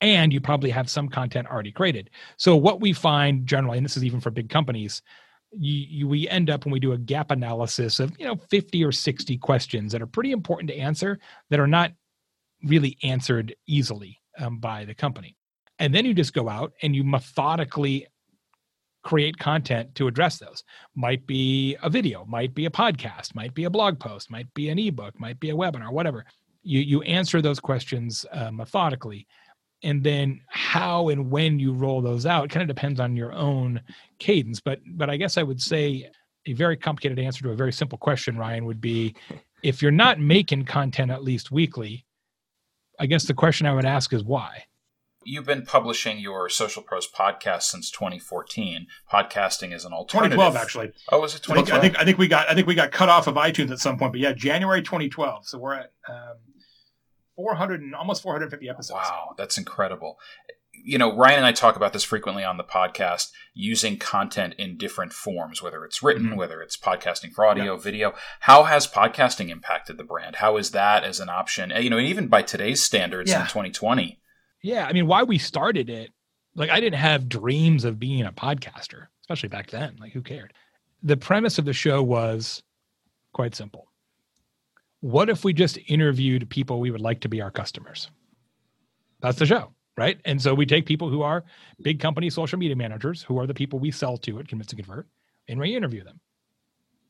[0.00, 2.10] And you probably have some content already created.
[2.36, 5.00] So, what we find generally, and this is even for big companies,
[5.58, 8.84] you, you, we end up when we do a gap analysis of you know 50
[8.84, 11.18] or 60 questions that are pretty important to answer
[11.50, 11.92] that are not
[12.64, 15.36] really answered easily um, by the company
[15.78, 18.06] and then you just go out and you methodically
[19.02, 20.64] create content to address those
[20.94, 24.70] might be a video might be a podcast might be a blog post might be
[24.70, 26.24] an ebook might be a webinar whatever
[26.64, 29.26] you you answer those questions uh, methodically
[29.82, 33.80] and then how and when you roll those out kind of depends on your own
[34.18, 36.10] cadence but but i guess i would say
[36.46, 39.14] a very complicated answer to a very simple question ryan would be
[39.62, 42.04] if you're not making content at least weekly
[42.98, 44.64] i guess the question i would ask is why
[45.24, 48.86] You've been publishing your Social Pros podcast since 2014.
[49.12, 50.36] Podcasting is an alternative.
[50.36, 50.92] 2012, actually.
[51.10, 51.58] Oh, was it 2012?
[51.58, 53.34] I think, I think, I think we got I think we got cut off of
[53.34, 55.46] iTunes at some point, but yeah, January 2012.
[55.46, 56.36] So we're at um,
[57.36, 59.00] 400 and almost 450 episodes.
[59.02, 60.18] Wow, that's incredible.
[60.72, 64.76] You know, Ryan and I talk about this frequently on the podcast, using content in
[64.76, 66.36] different forms, whether it's written, mm-hmm.
[66.36, 67.80] whether it's podcasting for audio, yeah.
[67.80, 68.14] video.
[68.40, 70.36] How has podcasting impacted the brand?
[70.36, 71.70] How is that as an option?
[71.70, 73.42] You know, even by today's standards yeah.
[73.42, 74.20] in 2020.
[74.64, 76.10] Yeah, I mean, why we started it
[76.54, 79.96] Like I didn't have dreams of being a podcaster, especially back then.
[80.00, 80.54] Like who cared?
[81.02, 82.62] The premise of the show was
[83.34, 83.88] quite simple.
[85.00, 88.10] What if we just interviewed people we would like to be our customers?
[89.20, 90.18] That's the show, right?
[90.24, 91.44] And so we take people who are
[91.82, 94.76] big company social media managers, who are the people we sell to at Convince to
[94.76, 95.06] Convert,
[95.46, 96.20] and we interview them.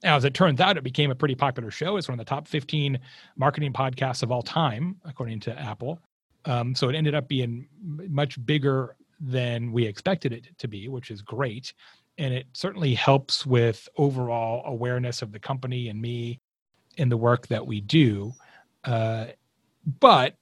[0.03, 1.97] Now, as it turns out, it became a pretty popular show.
[1.99, 2.99] It's one of the top 15
[3.37, 6.01] marketing podcasts of all time, according to Apple.
[6.47, 11.11] Um, so it ended up being much bigger than we expected it to be, which
[11.11, 11.73] is great.
[12.19, 16.41] And it certainly helps with overall awareness of the company and me
[16.97, 18.33] in the work that we do.
[18.85, 19.27] Uh,
[20.01, 20.37] but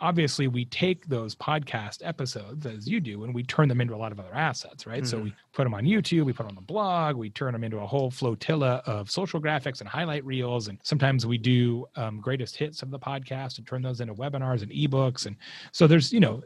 [0.00, 3.96] obviously we take those podcast episodes as you do and we turn them into a
[3.96, 5.02] lot of other assets right?
[5.02, 5.18] Mm-hmm.
[5.18, 7.64] so we put them on youtube we put them on the blog we turn them
[7.64, 12.20] into a whole flotilla of social graphics and highlight reels and sometimes we do um,
[12.20, 15.36] greatest hits of the podcast and turn those into webinars and ebooks and
[15.72, 16.42] so there's you know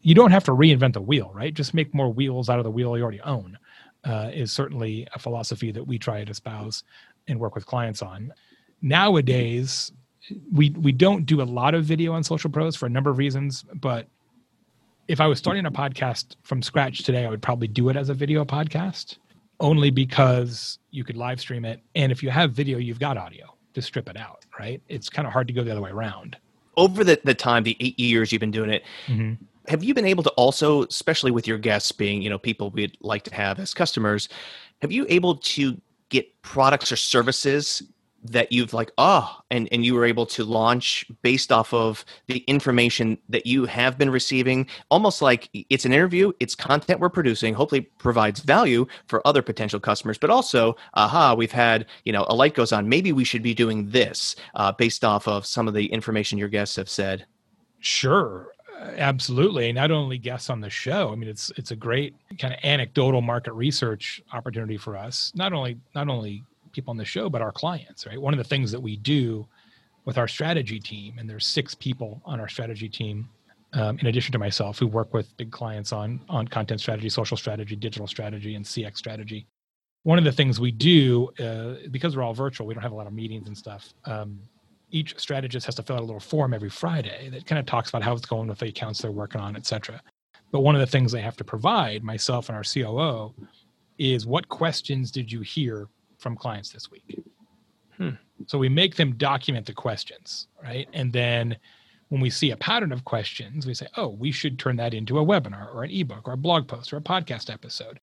[0.00, 1.54] you don't have to reinvent the wheel right?
[1.54, 3.58] Just make more wheels out of the wheel you already own
[4.04, 6.84] uh, is certainly a philosophy that we try to espouse
[7.26, 8.32] and work with clients on.
[8.80, 9.92] Nowadays
[10.52, 13.18] we we don't do a lot of video on social pros for a number of
[13.18, 14.06] reasons but
[15.08, 18.08] if i was starting a podcast from scratch today i would probably do it as
[18.08, 19.16] a video podcast
[19.60, 21.80] only because you could live stream it.
[21.94, 24.82] And if you have video you've got audio to strip it out right?
[24.88, 26.36] It's kind of hard to go the other way around.
[26.76, 29.34] Over the, the time the eight years you've been doing it mm-hmm.
[29.68, 32.96] have you been able to also especially with your guests being you know people we'd
[33.00, 34.28] like to have as customers
[34.80, 37.82] have you able to get products or services
[38.24, 42.38] that you've like oh and and you were able to launch based off of the
[42.40, 44.66] information that you have been receiving.
[44.90, 49.80] Almost like it's an interview it's content we're producing hopefully provides value for other potential
[49.80, 52.88] customers but also aha we've had you know a light goes on.
[52.88, 56.48] Maybe we should be doing this uh, based off of some of the information your
[56.48, 57.26] guests have said.
[57.80, 58.48] Sure
[58.96, 62.60] absolutely not only guests on the show i mean it's it's a great kind of
[62.62, 65.32] anecdotal market research opportunity for us.
[65.34, 68.20] Not only not only people on the show, but our clients, right?
[68.20, 69.46] One of the things that we do
[70.04, 73.28] with our strategy team, and there's six people on our strategy team,
[73.74, 77.36] um, in addition to myself, who work with big clients on on content strategy, social
[77.36, 79.46] strategy, digital strategy, and CX strategy.
[80.04, 82.94] One of the things we do, uh, because we're all virtual, we don't have a
[82.94, 83.92] lot of meetings and stuff.
[84.06, 84.38] Um,
[84.90, 87.90] each strategist has to fill out a little form every Friday that kind of talks
[87.90, 90.00] about how it's going with the accounts they're working on, et cetera.
[90.50, 93.34] But one of the things they have to provide, myself and our COO,
[93.98, 97.22] is what questions did you hear from clients this week.
[97.96, 98.10] Hmm.
[98.46, 100.88] So we make them document the questions, right?
[100.92, 101.56] And then
[102.08, 105.18] when we see a pattern of questions, we say, oh, we should turn that into
[105.18, 108.00] a webinar or an ebook or a blog post or a podcast episode.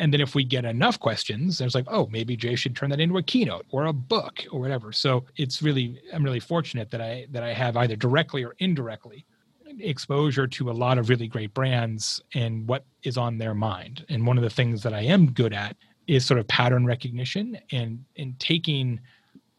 [0.00, 3.00] And then if we get enough questions, there's like, oh, maybe Jay should turn that
[3.00, 4.90] into a keynote or a book or whatever.
[4.90, 9.24] So it's really, I'm really fortunate that I that I have either directly or indirectly
[9.78, 14.04] exposure to a lot of really great brands and what is on their mind.
[14.08, 17.58] And one of the things that I am good at is sort of pattern recognition
[17.72, 19.00] and and taking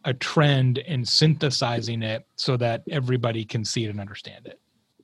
[0.05, 4.59] a trend and synthesizing it so that everybody can see it and understand it.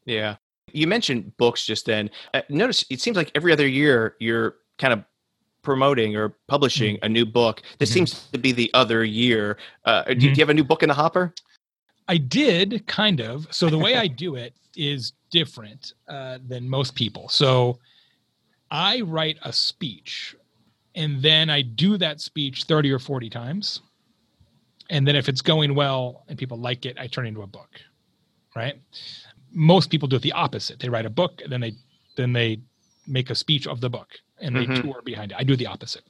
[0.06, 0.36] Yeah.
[0.72, 2.10] You mentioned books just then.
[2.34, 5.04] Uh, notice it seems like every other year you're kind of
[5.64, 7.06] promoting or publishing mm-hmm.
[7.06, 7.62] a new book.
[7.80, 7.94] This mm-hmm.
[7.94, 9.58] seems to be the other year.
[9.86, 10.20] Uh, mm-hmm.
[10.20, 11.34] do, you, do you have a new book in the hopper?
[12.08, 13.48] I did kind of.
[13.52, 17.28] So the way I do it is different uh, than most people.
[17.30, 17.80] So
[18.70, 20.36] I write a speech
[20.96, 23.82] and then I do that speech 30 or 40 times.
[24.90, 27.48] And then if it's going well and people like it, I turn it into a
[27.48, 27.70] book.
[28.56, 28.76] Right?
[29.54, 30.80] Most people do it the opposite.
[30.80, 31.74] They write a book and then they
[32.18, 32.60] then they
[33.08, 34.82] make a speech of the book and they mm-hmm.
[34.82, 35.38] tour behind it.
[35.38, 36.04] I do the opposite.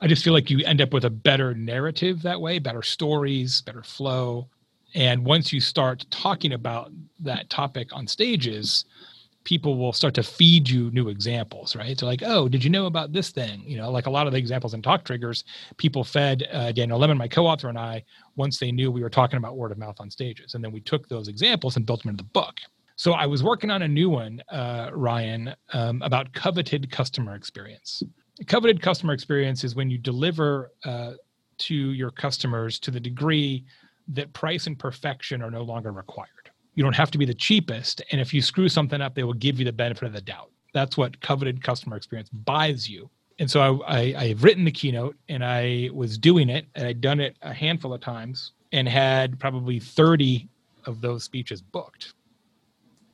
[0.00, 3.62] I just feel like you end up with a better narrative that way, better stories,
[3.62, 4.48] better flow.
[4.94, 8.84] And once you start talking about that topic on stages,
[9.44, 11.98] people will start to feed you new examples, right?
[11.98, 13.62] So like, oh, did you know about this thing?
[13.66, 15.44] You know, like a lot of the examples in Talk Triggers,
[15.76, 18.04] people fed uh, Daniel Lemin, my co-author, and I
[18.36, 20.80] once they knew we were talking about word of mouth on stages, and then we
[20.80, 22.58] took those examples and built them into the book.
[22.96, 28.02] So I was working on a new one, uh, Ryan, um, about coveted customer experience.
[28.46, 31.12] Coveted customer experience is when you deliver uh,
[31.58, 33.64] to your customers to the degree
[34.08, 36.43] that price and perfection are no longer required
[36.74, 38.02] you don't have to be the cheapest.
[38.10, 40.50] And if you screw something up, they will give you the benefit of the doubt.
[40.72, 43.10] That's what coveted customer experience buys you.
[43.38, 47.00] And so I, I, have written the keynote and I was doing it and I'd
[47.00, 50.48] done it a handful of times and had probably 30
[50.86, 52.14] of those speeches booked.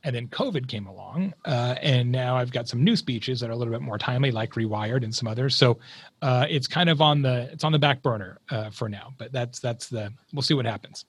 [0.02, 3.52] And then COVID came along, uh, and now I've got some new speeches that are
[3.52, 5.54] a little bit more timely, like Rewired and some others.
[5.54, 5.78] So
[6.22, 9.12] uh, it's kind of on the it's on the back burner uh, for now.
[9.18, 11.04] But that's that's the we'll see what happens.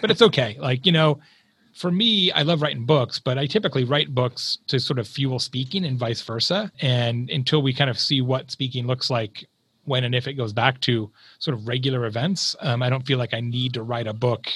[0.00, 0.56] But it's okay.
[0.58, 1.20] Like you know,
[1.74, 5.38] for me, I love writing books, but I typically write books to sort of fuel
[5.38, 6.70] speaking and vice versa.
[6.80, 9.46] And until we kind of see what speaking looks like
[9.84, 13.18] when and if it goes back to sort of regular events, um, I don't feel
[13.18, 14.46] like I need to write a book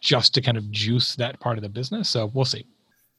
[0.00, 2.10] just to kind of juice that part of the business.
[2.10, 2.66] So we'll see.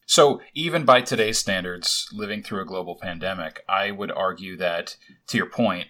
[0.07, 4.97] So, even by today's standards, living through a global pandemic, I would argue that,
[5.27, 5.87] to your point,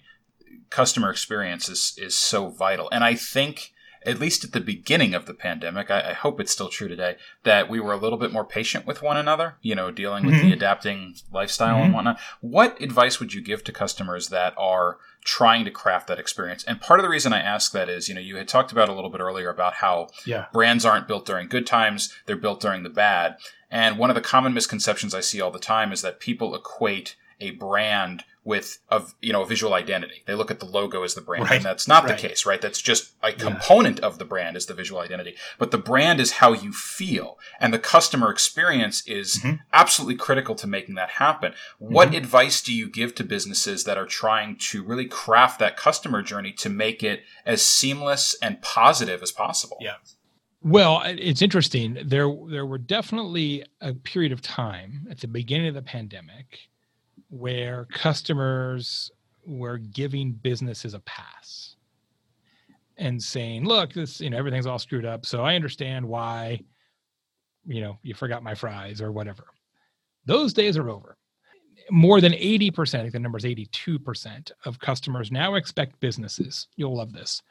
[0.69, 2.87] customer experience is, is so vital.
[2.93, 3.73] And I think
[4.05, 7.15] at least at the beginning of the pandemic, I, I, hope it's still true today,
[7.43, 10.35] that we were a little bit more patient with one another, you know, dealing with
[10.35, 10.49] mm-hmm.
[10.49, 11.85] the adapting lifestyle mm-hmm.
[11.85, 12.19] and whatnot.
[12.41, 16.63] What advice would you give to customers that are trying to craft that experience?
[16.63, 18.89] And part of the reason I ask that is, you know, you had talked about
[18.89, 20.45] a little bit earlier about how yeah.
[20.53, 23.37] brands aren't built during good times, they're built during the bad.
[23.71, 27.15] And one of the common misconceptions I see all the time is that people equate
[27.41, 30.23] a brand with a you know a visual identity.
[30.25, 31.55] They look at the logo as the brand, right.
[31.57, 32.15] and that's not right.
[32.15, 32.61] the case, right?
[32.61, 34.05] That's just a component yeah.
[34.05, 35.35] of the brand is the visual identity.
[35.57, 39.55] But the brand is how you feel, and the customer experience is mm-hmm.
[39.73, 41.53] absolutely critical to making that happen.
[41.79, 42.17] What mm-hmm.
[42.17, 46.53] advice do you give to businesses that are trying to really craft that customer journey
[46.53, 49.77] to make it as seamless and positive as possible?
[49.81, 49.95] Yeah.
[50.61, 51.97] Well, it's interesting.
[52.05, 56.69] There, there were definitely a period of time at the beginning of the pandemic
[57.35, 59.11] where customers
[59.45, 61.75] were giving businesses a pass
[62.97, 65.25] and saying, look, this, you know, everything's all screwed up.
[65.25, 66.61] So I understand why,
[67.65, 69.43] you know, you forgot my fries or whatever.
[70.25, 71.17] Those days are over.
[71.91, 76.95] More than 80%, I think the number is 82% of customers now expect businesses, you'll
[76.95, 77.43] love this,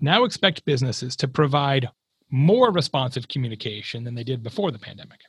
[0.00, 1.88] now expect businesses to provide
[2.30, 5.20] more responsive communication than they did before the pandemic.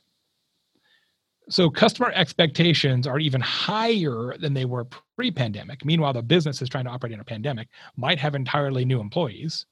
[1.48, 5.84] So customer expectations are even higher than they were pre-pandemic.
[5.84, 9.66] Meanwhile, the business is trying to operate in a pandemic, might have entirely new employees.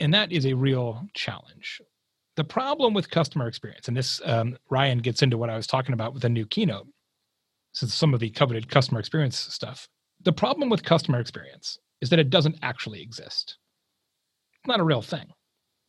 [0.00, 1.80] And that is a real challenge.
[2.36, 5.92] The problem with customer experience, and this um, Ryan gets into what I was talking
[5.92, 6.88] about with the new keynote,
[7.72, 9.88] so some of the coveted customer experience stuff.
[10.24, 13.58] The problem with customer experience is that it doesn't actually exist.
[14.58, 15.26] It's not a real thing,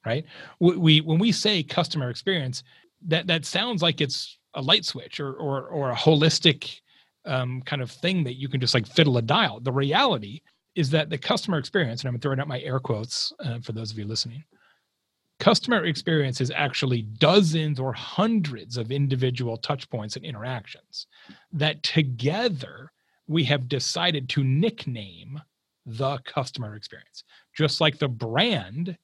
[0.05, 0.25] right?
[0.59, 2.63] We, we when we say customer experience,
[3.07, 6.79] that that sounds like it's a light switch or or or a holistic
[7.25, 9.59] um, kind of thing that you can just like fiddle a dial.
[9.59, 10.41] The reality
[10.75, 13.91] is that the customer experience, and I'm throwing out my air quotes uh, for those
[13.91, 14.43] of you listening.
[15.39, 21.07] Customer experience is actually dozens or hundreds of individual touch points and interactions
[21.51, 22.91] that together
[23.27, 25.41] we have decided to nickname
[25.85, 27.23] the customer experience.
[27.55, 28.97] Just like the brand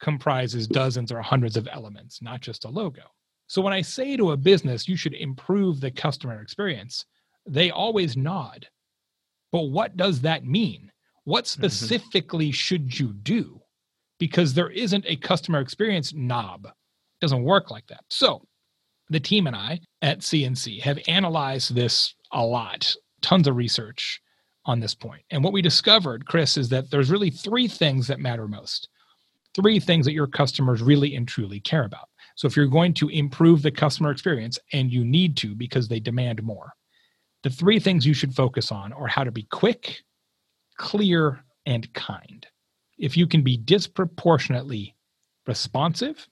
[0.00, 3.02] comprises dozens or hundreds of elements, not just a logo.
[3.46, 7.04] So when I say to a business, you should improve the customer experience,
[7.46, 8.66] they always nod.
[9.52, 10.90] But what does that mean?
[11.24, 11.62] What mm-hmm.
[11.62, 12.52] specifically mm-hmm.
[12.52, 13.60] should you do?
[14.18, 16.66] Because there isn't a customer experience knob.
[16.66, 18.04] It doesn't work like that.
[18.10, 18.42] So
[19.10, 24.20] the team and I at CNC have analyzed this a lot, tons of research
[24.66, 25.22] on this point.
[25.30, 28.88] And what we discovered, Chris, is that there's really three things that matter most.
[29.54, 32.08] Three things that your customers really and truly care about.
[32.34, 36.00] So if you're going to improve the customer experience, and you need to because they
[36.00, 36.72] demand more,
[37.42, 40.02] the three things you should focus on are how to be quick,
[40.76, 42.46] clear, and kind.
[42.98, 44.94] If you can be disproportionately
[45.46, 46.28] responsive,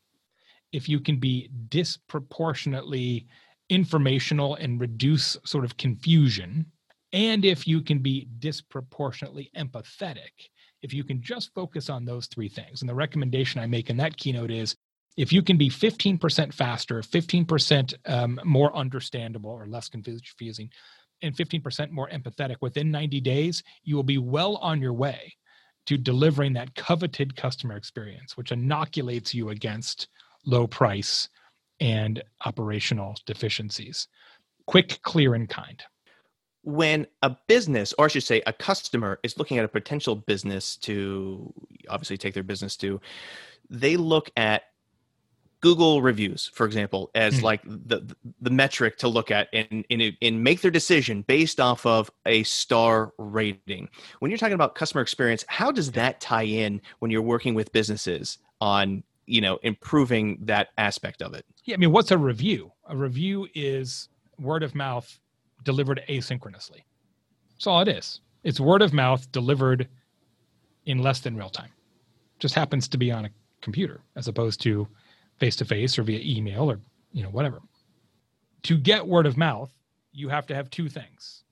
[0.73, 3.27] if you can be disproportionately
[3.69, 6.67] informational and reduce sort of confusion,
[7.13, 10.49] and if you can be disproportionately empathetic,
[10.81, 12.81] if you can just focus on those three things.
[12.81, 14.77] And the recommendation I make in that keynote is
[15.17, 20.71] if you can be 15% faster, 15% um, more understandable or less confusing,
[21.23, 25.35] and 15% more empathetic within 90 days, you will be well on your way
[25.87, 30.09] to delivering that coveted customer experience, which inoculates you against
[30.47, 31.29] low price
[31.81, 34.09] and operational deficiencies.
[34.67, 35.83] Quick, clear, and kind.
[36.63, 40.77] When a business, or I should say a customer, is looking at a potential business
[40.79, 41.53] to
[41.89, 43.01] obviously take their business to,
[43.69, 44.63] they look at
[45.63, 47.43] Google reviews, for example, as mm.
[47.43, 51.87] like the the metric to look at and, and and make their decision based off
[51.87, 53.89] of a star rating.
[54.19, 57.73] When you're talking about customer experience, how does that tie in when you're working with
[57.73, 61.47] businesses on you know improving that aspect of it?
[61.65, 62.73] Yeah, I mean, what's a review?
[62.89, 64.09] A review is
[64.41, 65.21] word of mouth
[65.63, 66.83] delivered asynchronously.
[67.53, 68.21] That's all it is.
[68.43, 69.89] It's word of mouth delivered
[70.87, 71.71] in less than real time.
[72.41, 74.89] Just happens to be on a computer as opposed to
[75.39, 76.81] face to face or via email or
[77.13, 77.61] you know whatever.
[78.65, 79.73] To get word of mouth,
[80.13, 81.45] you have to have two things.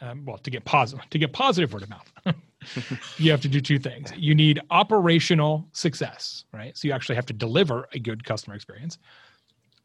[0.00, 2.12] Um, well, to get positive to get positive word of mouth,
[3.18, 4.12] you have to do two things.
[4.16, 6.76] You need operational success, right?
[6.76, 8.98] So you actually have to deliver a good customer experience.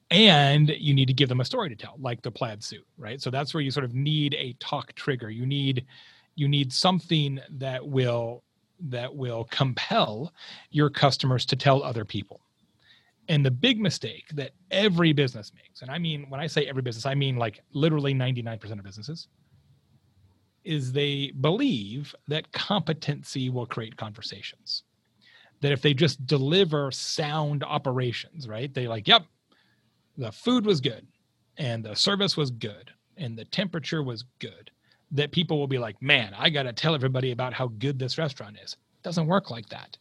[0.09, 3.21] And you need to give them a story to tell, like the plaid suit, right?
[3.21, 5.29] So that's where you sort of need a talk trigger.
[5.29, 5.85] You need
[6.35, 8.43] you need something that will
[8.89, 10.33] that will compel
[10.69, 12.41] your customers to tell other people.
[13.27, 16.81] And the big mistake that every business makes, and I mean when I say every
[16.81, 19.27] business, I mean like literally 99% of businesses,
[20.63, 24.83] is they believe that competency will create conversations.
[25.61, 28.73] That if they just deliver sound operations, right?
[28.73, 29.23] They like, yep,
[30.17, 31.07] the food was good
[31.57, 34.71] and the service was good and the temperature was good.
[35.11, 38.17] That people will be like, man, I got to tell everybody about how good this
[38.17, 38.73] restaurant is.
[38.73, 39.97] It doesn't work like that.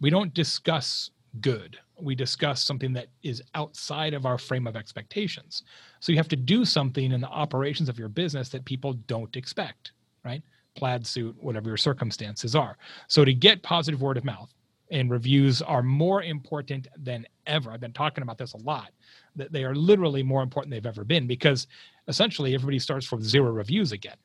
[0.00, 1.10] We don't discuss
[1.40, 1.78] good.
[2.00, 5.62] We discuss something that is outside of our frame of expectations.
[6.00, 9.34] So you have to do something in the operations of your business that people don't
[9.36, 9.92] expect,
[10.24, 10.42] right?
[10.74, 12.76] Plaid suit, whatever your circumstances are.
[13.08, 14.52] So to get positive word of mouth
[14.90, 17.72] and reviews are more important than ever.
[17.72, 18.90] I've been talking about this a lot,
[19.36, 21.66] that they are literally more important than they've ever been because
[22.08, 24.16] essentially everybody starts from zero reviews again.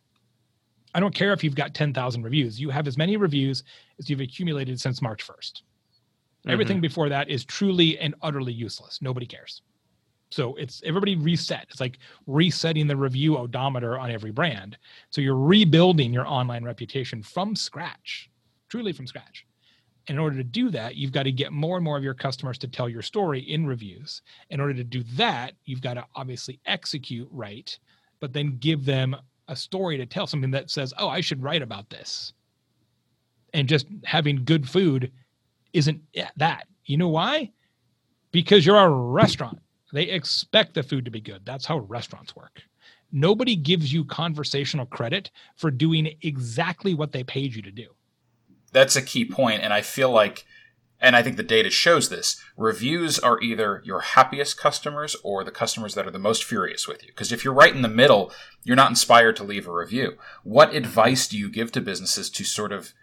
[0.93, 2.59] I don't care if you've got 10,000 reviews.
[2.59, 3.63] You have as many reviews
[3.99, 5.61] as you've accumulated since March 1st.
[6.49, 6.81] Everything mm-hmm.
[6.81, 9.01] before that is truly and utterly useless.
[9.01, 9.61] Nobody cares.
[10.29, 11.67] So it's everybody reset.
[11.69, 14.77] It's like resetting the review odometer on every brand.
[15.09, 18.29] So you're rebuilding your online reputation from scratch,
[18.69, 19.45] truly from scratch.
[20.07, 22.13] And In order to do that, you've got to get more and more of your
[22.13, 24.21] customers to tell your story in reviews.
[24.49, 27.77] In order to do that, you've got to obviously execute right,
[28.19, 29.15] but then give them
[29.49, 32.33] a story to tell, something that says, oh, I should write about this.
[33.53, 35.11] And just having good food
[35.73, 36.01] isn't
[36.37, 36.67] that.
[36.85, 37.51] You know why?
[38.31, 39.59] Because you're a restaurant.
[39.93, 41.45] They expect the food to be good.
[41.45, 42.61] That's how restaurants work.
[43.11, 47.87] Nobody gives you conversational credit for doing exactly what they paid you to do.
[48.73, 50.45] That's a key point, and I feel like
[50.99, 52.41] and I think the data shows this.
[52.55, 57.03] Reviews are either your happiest customers or the customers that are the most furious with
[57.03, 57.09] you.
[57.09, 58.31] Because if you're right in the middle,
[58.63, 60.17] you're not inspired to leave a review.
[60.43, 62.93] What advice do you give to businesses to sort of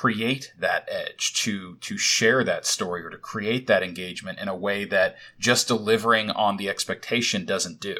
[0.00, 4.56] create that edge, to to share that story or to create that engagement in a
[4.56, 7.96] way that just delivering on the expectation doesn't do?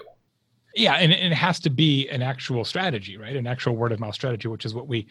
[0.74, 3.36] Yeah, and, it has to be an actual strategy, right?
[3.36, 5.06] An actual word of mouth strategy, which is what we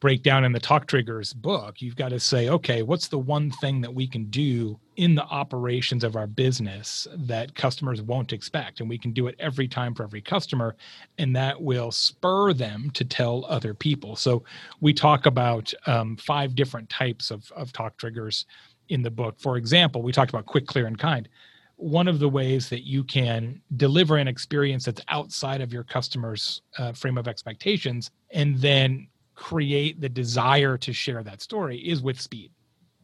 [0.00, 1.80] break down in the talk triggers book.
[1.80, 5.24] You've got to say okay what's the one thing that we can do in the
[5.24, 8.80] operations of our business that customers won't expect?
[8.80, 10.76] And we can do it every time for every customer
[11.18, 14.16] and that will spur them to tell other people.
[14.16, 14.44] So
[14.80, 18.46] we talk about um, five different types of, of talk triggers
[18.88, 19.40] in the book.
[19.40, 21.28] For example we talked about quick clear and kind
[21.76, 26.62] one of the ways that you can deliver an experience that's outside of your customer's
[26.78, 32.20] uh, frame of expectations and then create the desire to share that story is with
[32.20, 32.50] speed,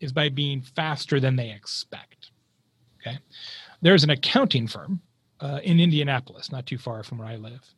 [0.01, 2.31] is by being faster than they expect.
[3.01, 3.19] Okay.
[3.83, 5.01] There's an accounting firm
[5.41, 7.75] uh, in Indianapolis, not too far from where I live,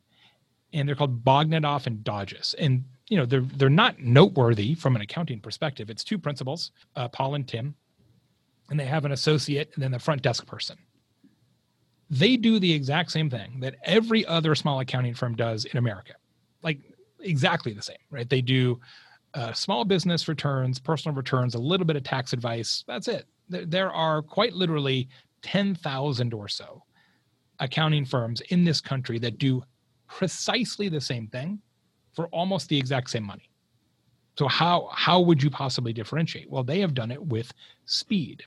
[0.72, 2.54] and they're called Bogdanove and Dodges.
[2.58, 5.90] And you know they're they're not noteworthy from an accounting perspective.
[5.90, 7.74] It's two principals, uh, Paul and Tim,
[8.70, 10.76] and they have an associate and then the front desk person.
[12.10, 16.14] They do the exact same thing that every other small accounting firm does in America.
[16.62, 16.78] Like
[17.20, 18.28] exactly the same, right?
[18.28, 18.80] They do
[19.34, 22.84] uh, small business returns, personal returns, a little bit of tax advice.
[22.86, 23.26] That's it.
[23.48, 25.08] There, there are quite literally
[25.42, 26.84] 10,000 or so
[27.60, 29.62] accounting firms in this country that do
[30.08, 31.60] precisely the same thing
[32.12, 33.50] for almost the exact same money.
[34.38, 36.50] So how how would you possibly differentiate?
[36.50, 37.52] Well, they have done it with
[37.86, 38.42] speed.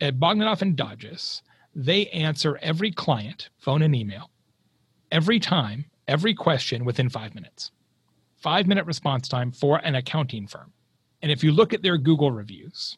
[0.00, 1.42] At Bogdanove and Dodges,
[1.74, 4.30] they answer every client, phone and email,
[5.10, 7.72] every time, every question within five minutes
[8.38, 10.72] five minute response time for an accounting firm.
[11.22, 12.96] And if you look at their Google reviews,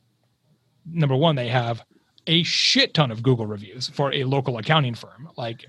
[0.86, 1.82] number one, they have
[2.26, 5.64] a shit ton of Google reviews for a local accounting firm, like,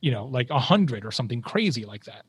[0.00, 2.24] you know, like a hundred or something crazy like that.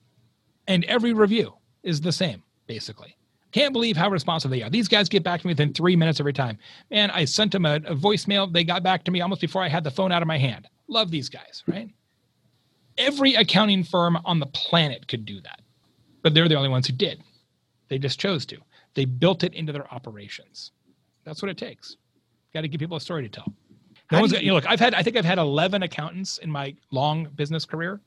[0.67, 3.15] And every review is the same, basically.
[3.55, 4.69] Can't believe how responsive they are.
[4.69, 6.57] These guys get back to me within three minutes every time.
[6.91, 8.51] Man, I sent them a, a voicemail.
[8.51, 10.67] They got back to me almost before I had the phone out of my hand.
[10.87, 11.89] Love these guys, right?
[12.97, 15.61] Every accounting firm on the planet could do that
[16.25, 17.21] but they're the only ones who did.
[17.87, 18.57] They just chose to.
[18.95, 20.71] They built it into their operations.
[21.23, 21.97] That's what it takes.
[22.51, 23.53] Got to give people a story to tell.
[24.11, 26.49] No one's, you, you know, look, I've had, I think I've had 11 accountants in
[26.49, 28.01] my long business career,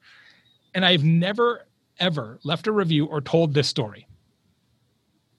[0.75, 1.69] and I've never,
[2.01, 4.08] ever left a review or told this story.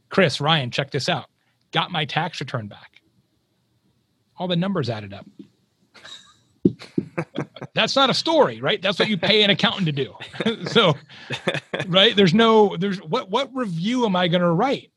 [0.09, 1.25] Chris, Ryan, check this out.
[1.71, 3.01] Got my tax return back.
[4.37, 5.25] All the numbers added up.
[7.73, 8.81] that's not a story, right?
[8.81, 10.13] That's what you pay an accountant to do.
[10.67, 10.95] so,
[11.87, 12.15] right?
[12.15, 14.91] There's no, there's what, what review am I going to write?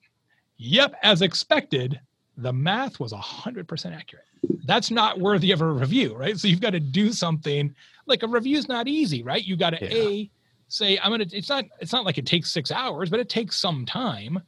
[0.58, 2.00] Yep, as expected,
[2.36, 4.24] the math was 100% accurate.
[4.64, 6.38] That's not worthy of a review, right?
[6.38, 7.74] So you've got to do something
[8.06, 9.42] like a review is not easy, right?
[9.42, 10.08] You got to yeah.
[10.08, 10.30] a
[10.72, 11.26] say I'm gonna.
[11.30, 11.64] It's not.
[11.80, 14.40] It's not like it takes six hours, but it takes some time,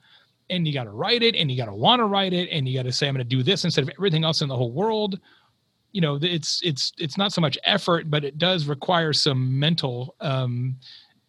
[0.50, 2.68] and you got to write it, and you got to want to write it, and
[2.68, 4.56] you got to say I'm going to do this instead of everything else in the
[4.56, 5.18] whole world.
[5.92, 10.16] You know, it's it's it's not so much effort, but it does require some mental
[10.20, 10.76] um,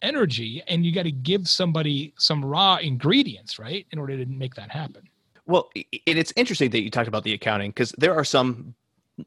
[0.01, 4.55] energy, and you got to give somebody some raw ingredients, right, in order to make
[4.55, 5.07] that happen.
[5.45, 8.74] Well, and it's interesting that you talked about the accounting because there are some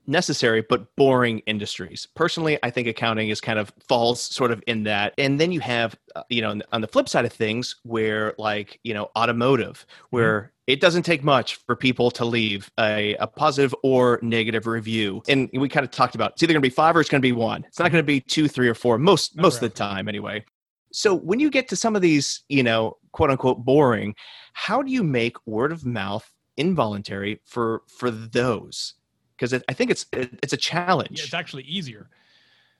[0.07, 2.07] necessary but boring industries.
[2.14, 5.14] Personally, I think accounting is kind of falls sort of in that.
[5.18, 8.80] And then you have, uh, you know, on the flip side of things, where like,
[8.84, 10.49] you know, automotive, where mm-hmm.
[10.66, 15.22] it doesn't take much for people to leave a, a positive or negative review.
[15.28, 17.22] And we kind of talked about it's either going to be five or it's going
[17.22, 17.64] to be one.
[17.64, 20.45] It's not going to be two, three, or four most most of the time anyway.
[20.93, 24.14] So when you get to some of these, you know, quote unquote boring,
[24.53, 28.95] how do you make word of mouth involuntary for for those?
[29.39, 31.18] Because I think it's it's a challenge.
[31.18, 32.09] Yeah, it's actually easier.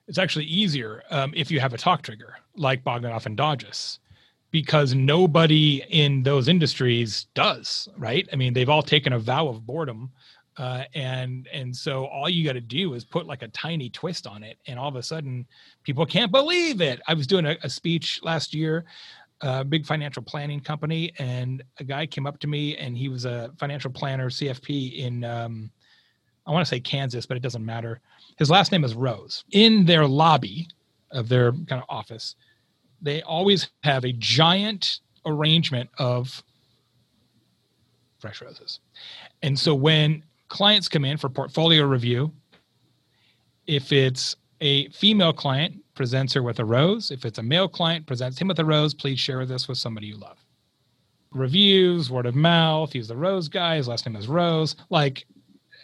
[0.09, 4.01] It's actually easier um, if you have a talk trigger like Bogdanoff and Dodges,
[4.51, 7.89] because nobody in those industries does.
[7.97, 8.29] Right?
[8.33, 10.11] I mean, they've all taken a vow of boredom,
[10.57, 14.27] uh, and and so all you got to do is put like a tiny twist
[14.27, 15.47] on it, and all of a sudden,
[15.85, 17.01] people can't believe it.
[17.07, 18.85] I was doing a, a speech last year
[19.41, 23.25] a big financial planning company, and a guy came up to me, and he was
[23.25, 25.71] a financial planner, CFP in um,
[26.49, 28.01] I want to say Kansas, but it doesn't matter.
[28.39, 29.45] His last name is Rose.
[29.53, 30.67] In their lobby
[31.11, 32.35] of their kind of office,
[33.03, 36.43] they always have a giant arrangement of
[38.19, 38.81] fresh roses.
[39.43, 42.33] And so when clients come in for portfolio review,
[43.67, 47.11] if it's a female client, presents her with a rose.
[47.11, 48.95] If it's a male client, presents him with a rose.
[48.95, 50.39] Please share this with somebody you love.
[51.33, 52.93] Reviews, word of mouth.
[52.93, 53.77] He's the rose guy.
[53.77, 54.77] His last name is Rose.
[54.89, 55.27] Like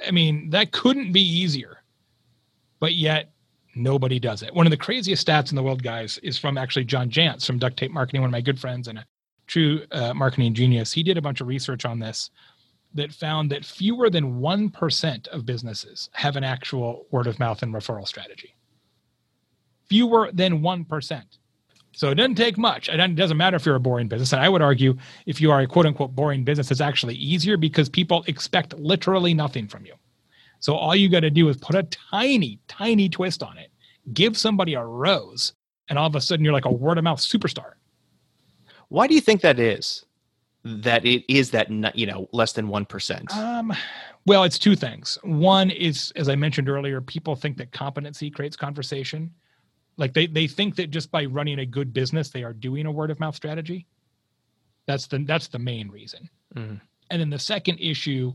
[0.07, 1.83] I mean, that couldn't be easier,
[2.81, 3.33] but yet
[3.75, 4.55] nobody does it.
[4.55, 7.59] One of the craziest stats in the world, guys, is from actually John Jantsch from
[7.59, 9.07] Duct Tape Marketing, one of my good friends and a
[9.47, 10.93] true uh, marketing genius.
[10.93, 12.31] He did a bunch of research on this
[12.95, 17.75] that found that fewer than 1% of businesses have an actual word of mouth and
[17.75, 18.55] referral strategy.
[19.89, 21.23] Fewer than 1%.
[21.95, 22.89] So it doesn't take much.
[22.89, 24.33] And it doesn't matter if you're a boring business.
[24.33, 27.57] And I would argue if you are a quote unquote boring business, it's actually easier
[27.57, 29.95] because people expect literally nothing from you.
[30.59, 33.71] So all you got to do is put a tiny, tiny twist on it,
[34.13, 35.53] give somebody a rose,
[35.89, 37.73] and all of a sudden you're like a word of mouth superstar.
[38.89, 40.05] Why do you think that is?
[40.65, 43.31] That it is that you know less than one percent.
[43.37, 43.75] Um,
[44.25, 45.19] well, it's two things.
[45.23, 49.31] One is, as I mentioned earlier, people think that competency creates conversation
[49.97, 52.93] like they they think that just by running a good business they are doing a
[52.93, 53.87] word of mouth strategy.
[54.87, 56.29] That's the that's the main reason.
[56.55, 56.77] Mm-hmm.
[57.11, 58.33] and then the second issue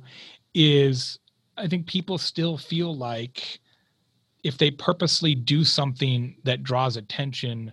[0.53, 1.19] is
[1.55, 3.61] i think people still feel like
[4.43, 7.71] if they purposely do something that draws attention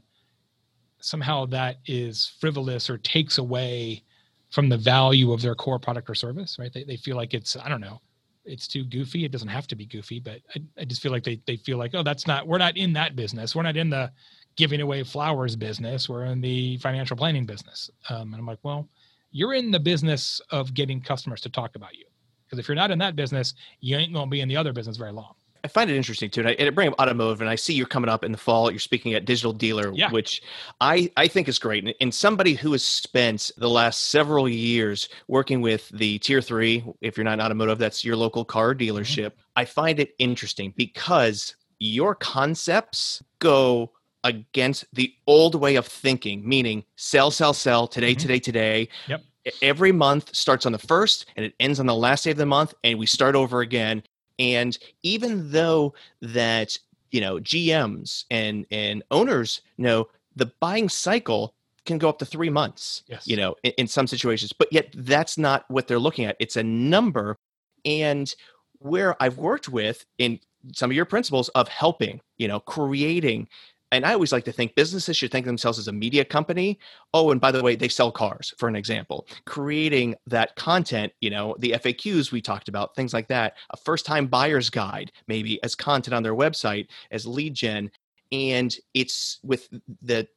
[1.01, 4.05] somehow that is frivolous or takes away
[4.51, 6.73] from the value of their core product or service right?
[6.73, 8.01] They, they feel like it's i don't know
[8.47, 9.25] it's too goofy.
[9.25, 11.79] It doesn't have to be goofy, but I, I just feel like they, they feel
[11.79, 13.55] like, oh, that's not, we're not in that business.
[13.55, 14.11] We're not in the
[14.57, 16.09] giving away flowers business.
[16.09, 17.91] We're in the financial planning business.
[18.09, 18.89] Um, and I'm like, well,
[19.31, 22.07] you're in the business of getting customers to talk about you.
[22.47, 24.73] Because if you're not in that business, you ain't going to be in the other
[24.73, 25.35] business very long.
[25.67, 27.75] I find it interesting too, and I, and I bring up automotive, and I see
[27.75, 28.71] you're coming up in the fall.
[28.71, 30.13] You're speaking at Digital Dealer, yeah.
[30.13, 30.41] which
[30.81, 31.83] I I think is great.
[31.83, 36.85] And, and somebody who has spent the last several years working with the Tier Three,
[37.01, 38.97] if you're not automotive, that's your local car mm-hmm.
[38.97, 39.27] dealership.
[39.27, 39.57] Mm-hmm.
[39.57, 43.91] I find it interesting because your concepts go
[44.23, 48.21] against the old way of thinking, meaning sell, sell, sell today, mm-hmm.
[48.21, 48.89] today, today.
[49.09, 49.23] Yep
[49.63, 52.45] every month starts on the first and it ends on the last day of the
[52.45, 54.03] month and we start over again
[54.39, 56.77] and even though that
[57.11, 61.55] you know GMs and and owners know the buying cycle
[61.87, 63.03] can go up to three months.
[63.07, 63.27] Yes.
[63.27, 66.37] You know, in, in some situations, but yet that's not what they're looking at.
[66.39, 67.37] It's a number,
[67.85, 68.35] and
[68.79, 70.41] where I've worked with in
[70.75, 73.49] some of your principles of helping, you know, creating
[73.97, 76.79] and I always like to think businesses should think themselves as a media company.
[77.15, 79.27] Oh, and by the way, they sell cars, for an example.
[79.47, 84.07] Creating that content, you know, the FAQs we talked about, things like that, a first
[84.07, 87.91] time buyer's guide, maybe as content on their website, as lead gen.
[88.33, 89.69] And it's with
[90.03, 90.29] the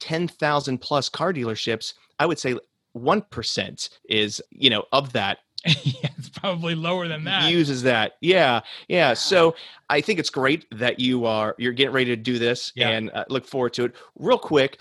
[0.00, 2.56] 10,000 plus car dealerships, I would say
[2.96, 7.50] 1% is, you know, of that yeah, it's probably lower than that.
[7.50, 8.12] Uses that.
[8.20, 8.60] Yeah.
[8.88, 9.14] Yeah.
[9.14, 9.56] So
[9.88, 12.90] I think it's great that you are you're getting ready to do this yeah.
[12.90, 13.96] and uh, look forward to it.
[14.16, 14.80] Real quick,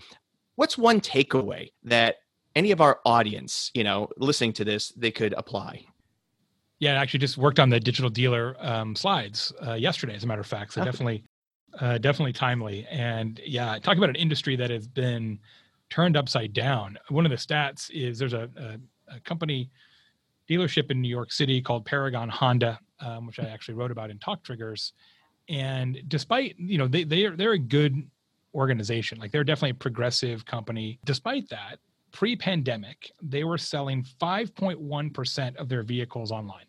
[0.55, 2.17] what's one takeaway that
[2.55, 5.83] any of our audience, you know, listening to this, they could apply?
[6.79, 10.27] Yeah, I actually just worked on the digital dealer um, slides uh, yesterday, as a
[10.27, 10.73] matter of fact.
[10.73, 10.91] So Okay.
[10.91, 11.23] definitely,
[11.79, 12.85] uh, definitely timely.
[12.91, 15.39] And yeah, talk about an industry that has been
[15.89, 16.97] turned upside down.
[17.09, 19.71] One of the stats is there's a, a, a company
[20.49, 24.19] dealership in New York City called Paragon Honda, um, which I actually wrote about in
[24.19, 24.93] Talk Triggers.
[25.49, 28.09] And despite you know they they're they're a good
[28.53, 30.99] organization, like they're definitely a progressive company.
[31.05, 31.79] Despite that,
[32.11, 36.65] pre-pandemic, they were selling 5.1% of their vehicles online.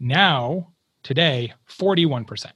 [0.00, 0.72] Now,
[1.02, 2.46] today, 41%.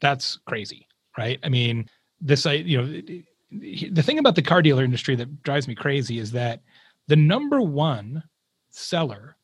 [0.00, 0.86] That's crazy,
[1.16, 1.38] right?
[1.42, 1.88] I mean,
[2.20, 3.16] this I you know
[3.50, 6.60] the thing about the car dealer industry that drives me crazy is that
[7.06, 8.22] the number one
[8.74, 9.36] seller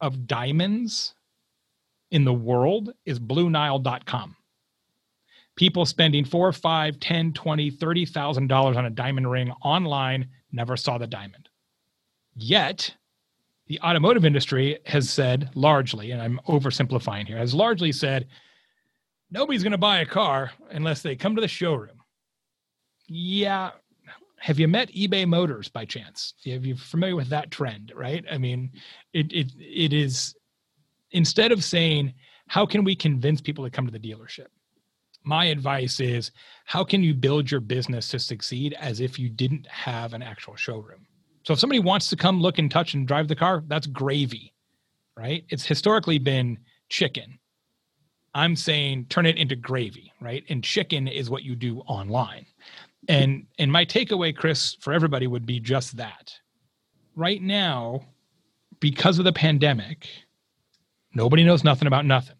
[0.00, 1.14] of diamonds
[2.10, 4.36] in the world is BlueNile.com.
[5.56, 10.96] People spending four, five, 10, 20, 30,000 dollars on a diamond ring online never saw
[10.96, 11.48] the diamond.
[12.34, 12.94] Yet,
[13.66, 18.28] the automotive industry has said largely, and I'm oversimplifying here, has largely said
[19.30, 22.00] nobody's going to buy a car unless they come to the showroom.
[23.08, 23.72] Yeah.
[24.42, 26.34] Have you met eBay Motors by chance?
[26.46, 28.24] Have you familiar with that trend, right?
[28.28, 28.72] I mean,
[29.12, 30.34] it it it is
[31.12, 32.12] instead of saying
[32.48, 34.48] how can we convince people to come to the dealership?
[35.22, 36.32] My advice is
[36.64, 40.56] how can you build your business to succeed as if you didn't have an actual
[40.56, 41.06] showroom?
[41.44, 44.52] So if somebody wants to come look and touch and drive the car, that's gravy,
[45.16, 45.44] right?
[45.50, 47.38] It's historically been chicken.
[48.34, 50.42] I'm saying turn it into gravy, right?
[50.48, 52.46] And chicken is what you do online.
[53.08, 56.34] And and my takeaway, Chris, for everybody would be just that.
[57.16, 58.02] Right now,
[58.80, 60.08] because of the pandemic,
[61.14, 62.36] nobody knows nothing about nothing.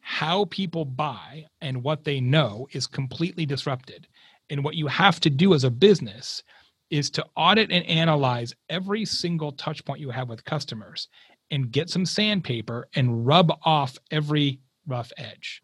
[0.00, 4.08] How people buy and what they know is completely disrupted.
[4.50, 6.42] And what you have to do as a business
[6.90, 11.08] is to audit and analyze every single touch point you have with customers
[11.50, 15.62] and get some sandpaper and rub off every rough edge.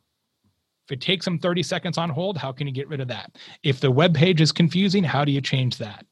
[0.89, 3.37] If it takes them 30 seconds on hold, how can you get rid of that?
[3.63, 6.07] If the web page is confusing, how do you change that?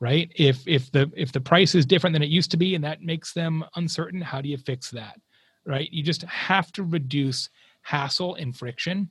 [0.00, 0.32] Right?
[0.34, 3.02] If if the if the price is different than it used to be and that
[3.02, 5.20] makes them uncertain, how do you fix that?
[5.66, 5.88] Right?
[5.92, 7.50] You just have to reduce
[7.82, 9.10] hassle and friction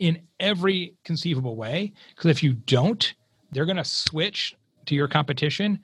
[0.00, 3.14] in every conceivable way because if you don't,
[3.52, 4.56] they're going to switch
[4.86, 5.78] to your competition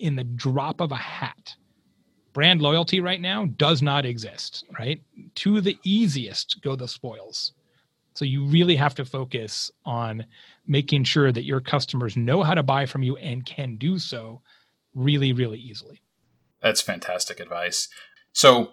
[0.00, 1.56] in the drop of a hat
[2.36, 5.00] brand loyalty right now does not exist, right?
[5.36, 7.54] To the easiest go the spoils.
[8.16, 10.24] So you really have to focus on
[10.66, 14.40] making sure that your customers know how to buy from you and can do so
[14.94, 16.00] really, really easily.
[16.62, 17.88] That's fantastic advice.
[18.32, 18.72] So,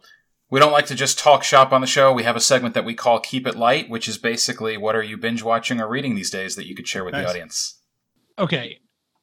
[0.49, 2.13] we don't like to just talk shop on the show.
[2.13, 5.01] We have a segment that we call Keep It Light, which is basically what are
[5.01, 7.23] you binge watching or reading these days that you could share with Nice.
[7.23, 7.79] the audience?
[8.37, 8.77] Okay,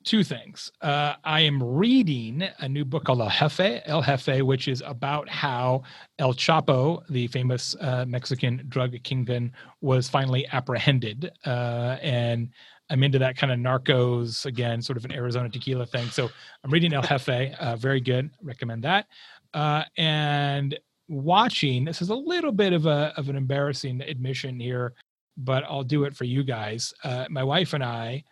[0.04, 0.70] two things.
[0.80, 5.28] Uh, I am reading a new book called El Jefe, El Jefe, which is about
[5.28, 5.82] how
[6.18, 11.30] El Chapo, the famous uh, Mexican drug kingpin, was finally apprehended.
[11.44, 12.48] Uh, and
[12.88, 16.08] I'm into that kind of narcos, again, sort of an Arizona tequila thing.
[16.08, 16.30] So
[16.64, 18.30] I'm reading El Jefe, uh, very good.
[18.42, 19.06] Recommend that.
[19.52, 20.78] Uh, and
[21.08, 24.94] watching, this is a little bit of, a, of an embarrassing admission here,
[25.36, 26.94] but I'll do it for you guys.
[27.04, 28.24] Uh, my wife and I,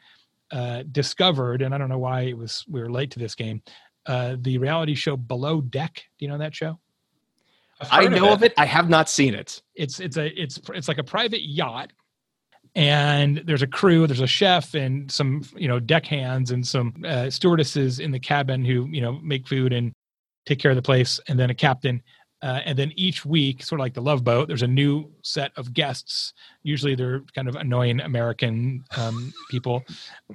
[0.51, 3.63] uh, discovered, and I don't know why it was we were late to this game.
[4.07, 6.05] Uh, the reality show Below Deck.
[6.19, 6.79] Do you know that show?
[7.81, 8.55] I know of it.
[8.57, 9.63] I have not seen it.
[9.75, 11.93] It's it's a it's it's like a private yacht,
[12.75, 14.07] and there's a crew.
[14.07, 18.65] There's a chef and some you know deckhands and some uh, stewardesses in the cabin
[18.65, 19.93] who you know make food and
[20.47, 22.03] take care of the place, and then a captain.
[22.41, 25.51] Uh, and then each week, sort of like the Love Boat, there's a new set
[25.57, 26.33] of guests.
[26.63, 29.85] Usually, they're kind of annoying American um, people.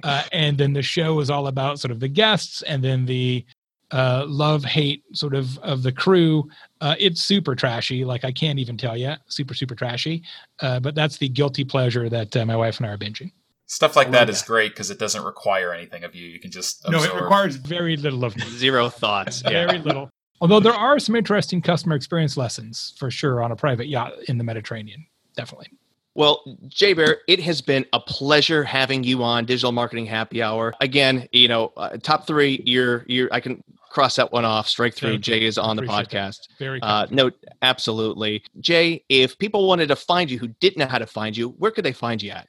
[0.02, 3.44] Uh, and then the show is all about sort of the guests, and then the
[3.90, 6.48] uh, love hate sort of of the crew.
[6.80, 10.22] Uh, it's super trashy, like I can't even tell you, super super trashy.
[10.60, 13.32] Uh, but that's the guilty pleasure that uh, my wife and I are binging.
[13.66, 14.46] Stuff like I that love is that.
[14.46, 16.26] great because it doesn't require anything of you.
[16.26, 18.44] You can just No, it requires Very little of me.
[18.50, 19.42] Zero thoughts.
[19.44, 19.66] Yeah.
[19.66, 20.10] Very little.
[20.44, 24.36] Although there are some interesting customer experience lessons for sure on a private yacht in
[24.36, 25.06] the Mediterranean.
[25.34, 25.68] Definitely.
[26.14, 30.74] Well, Jay Baer, it has been a pleasure having you on Digital Marketing Happy Hour.
[30.82, 34.92] Again, you know, uh, top three, you're, you're, I can cross that one off, strike
[34.94, 35.16] through.
[35.16, 36.32] Jay is on the Appreciate that.
[36.34, 36.48] podcast.
[36.58, 37.30] Very Uh, no,
[37.62, 38.44] absolutely.
[38.60, 41.70] Jay, if people wanted to find you who didn't know how to find you, where
[41.70, 42.48] could they find you at?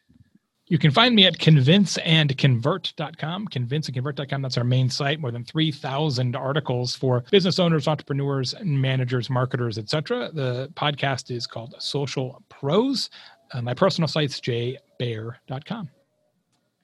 [0.68, 3.48] You can find me at convinceandconvert.com.
[3.50, 4.42] Convinceandconvert.com.
[4.42, 5.20] That's our main site.
[5.20, 10.32] More than 3,000 articles for business owners, entrepreneurs, and managers, marketers, etc.
[10.34, 13.12] The podcast is called Social Pros.
[13.54, 15.90] Uh, my personal site's jaybaer.com.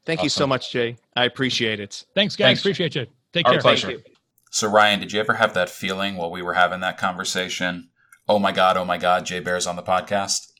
[0.05, 0.97] Thank you so much, Jay.
[1.15, 2.05] I appreciate it.
[2.15, 2.47] Thanks, guys.
[2.47, 2.61] Thanks.
[2.61, 3.05] Appreciate you.
[3.33, 3.61] Take Our care.
[3.61, 4.01] pleasure.
[4.51, 7.89] So, Ryan, did you ever have that feeling while we were having that conversation?
[8.27, 10.51] Oh my God, oh my God, Jay Baer's on the podcast?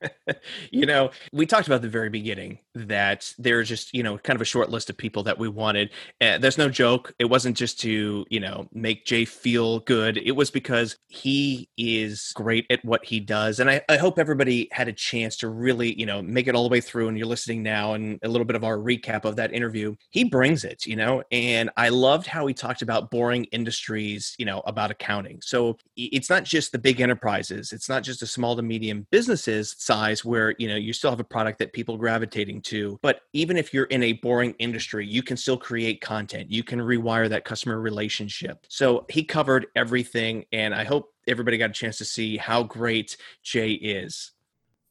[0.70, 4.40] you know, we talked about the very beginning that there's just, you know, kind of
[4.40, 5.90] a short list of people that we wanted.
[6.20, 7.14] Uh, there's no joke.
[7.18, 10.18] It wasn't just to, you know, make Jay feel good.
[10.18, 13.60] It was because he is great at what he does.
[13.60, 16.64] And I, I hope everybody had a chance to really, you know, make it all
[16.64, 19.36] the way through and you're listening now and a little bit of our recap of
[19.36, 19.94] that interview.
[20.10, 24.44] He brings it, you know, and I loved how he talked about boring industries, you
[24.44, 25.40] know, about accounting.
[25.42, 29.74] So it's not just the big enterprises, it's not just the small to medium businesses
[29.86, 33.56] size where you know you still have a product that people gravitating to but even
[33.56, 37.44] if you're in a boring industry you can still create content you can rewire that
[37.44, 42.36] customer relationship so he covered everything and i hope everybody got a chance to see
[42.36, 44.32] how great jay is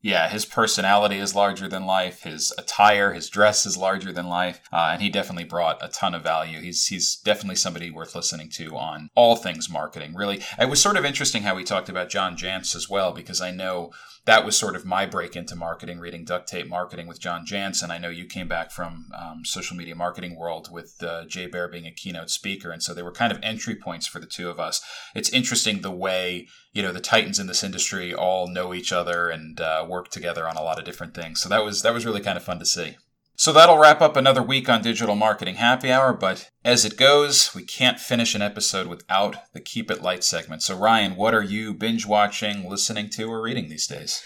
[0.06, 2.22] yeah, his personality is larger than life.
[2.22, 6.14] His attire, his dress is larger than life, uh, and he definitely brought a ton
[6.14, 6.62] of value.
[6.62, 10.14] He's he's definitely somebody worth listening to on all things marketing.
[10.14, 13.42] Really, it was sort of interesting how he talked about John Jantsch as well, because
[13.42, 13.94] I know
[14.26, 17.88] that was sort of my break into marketing, reading duct tape marketing with John Jantsch.
[17.88, 21.68] I know you came back from um, social media marketing world with uh, Jay Baer
[21.68, 24.50] being a keynote speaker, and so they were kind of entry points for the two
[24.50, 24.82] of us.
[25.14, 29.30] It's interesting the way you know the titans in this industry all know each other
[29.30, 31.42] and uh, work together on a lot of different things.
[31.42, 32.98] So that was that was really kind of fun to see.
[33.38, 37.54] So that'll wrap up another week on Digital Marketing Happy Hour, but as it goes,
[37.54, 40.64] we can't finish an episode without the Keep It Light segment.
[40.64, 44.24] So, Ryan, what are you binge watching, listening to, or reading these days?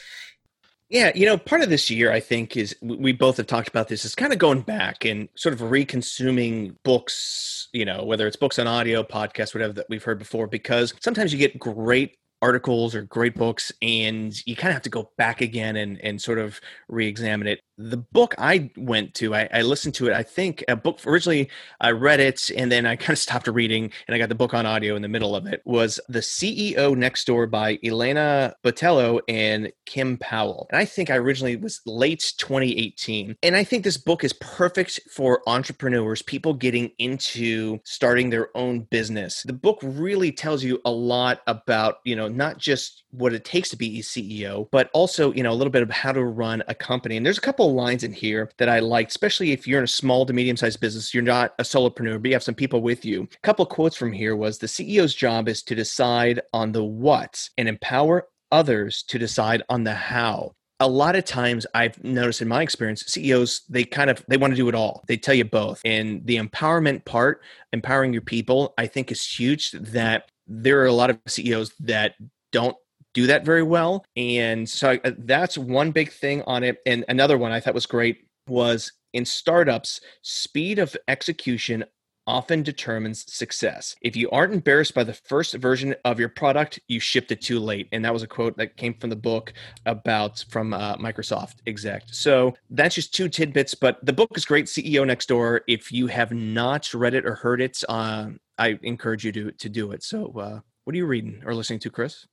[0.89, 3.87] Yeah, you know, part of this year, I think, is we both have talked about
[3.87, 8.35] this, is kind of going back and sort of reconsuming books, you know, whether it's
[8.35, 12.95] books on audio, podcasts, whatever that we've heard before, because sometimes you get great articles
[12.95, 16.39] or great books and you kind of have to go back again and, and sort
[16.39, 20.13] of re-examine it the book I went to, I, I, listened to it.
[20.13, 21.49] I think a book originally
[21.79, 24.53] I read it and then I kind of stopped reading and I got the book
[24.53, 25.61] on audio in the middle of it.
[25.63, 30.67] Was The CEO Next Door by Elena Botelho and Kim Powell.
[30.71, 33.37] And I think I originally was late 2018.
[33.41, 38.81] And I think this book is perfect for entrepreneurs, people getting into starting their own
[38.81, 39.43] business.
[39.43, 43.69] The book really tells you a lot about, you know, not just what it takes
[43.69, 46.61] to be a CEO, but also, you know, a little bit of how to run
[46.67, 47.15] a company.
[47.15, 49.87] And there's a couple lines in here that I liked, especially if you're in a
[49.87, 53.05] small to medium sized business, you're not a solopreneur, but you have some people with
[53.05, 53.23] you.
[53.23, 57.49] A couple quotes from here was the CEO's job is to decide on the what
[57.57, 60.53] and empower others to decide on the how.
[60.81, 64.51] A lot of times i've noticed in my experience ceos they kind of they want
[64.51, 65.03] to do it all.
[65.07, 65.81] They tell you both.
[65.83, 67.41] And the empowerment part
[67.73, 72.15] empowering your people i think is huge that there are a lot of ceos that
[72.51, 72.77] don't
[73.13, 74.05] do that very well.
[74.15, 76.77] And so uh, that's one big thing on it.
[76.85, 81.85] And another one I thought was great was in startups, speed of execution
[82.29, 83.95] often determines success.
[84.03, 87.59] If you aren't embarrassed by the first version of your product, you shipped it too
[87.59, 87.87] late.
[87.91, 89.51] And that was a quote that came from the book
[89.87, 92.03] about from uh, Microsoft exec.
[92.11, 94.65] So that's just two tidbits, but the book is great.
[94.65, 95.61] CEO Next Door.
[95.67, 98.27] If you have not read it or heard it, uh,
[98.59, 100.03] I encourage you to to do it.
[100.03, 102.27] So, uh, what are you reading or listening to, Chris?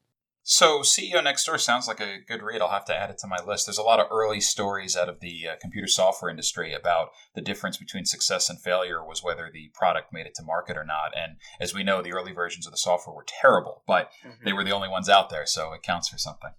[0.49, 2.63] So, CEO Next Door sounds like a good read.
[2.63, 3.67] I'll have to add it to my list.
[3.67, 7.41] There's a lot of early stories out of the uh, computer software industry about the
[7.41, 11.11] difference between success and failure was whether the product made it to market or not.
[11.17, 14.45] And as we know, the early versions of the software were terrible, but mm-hmm.
[14.45, 16.51] they were the only ones out there, so it counts for something.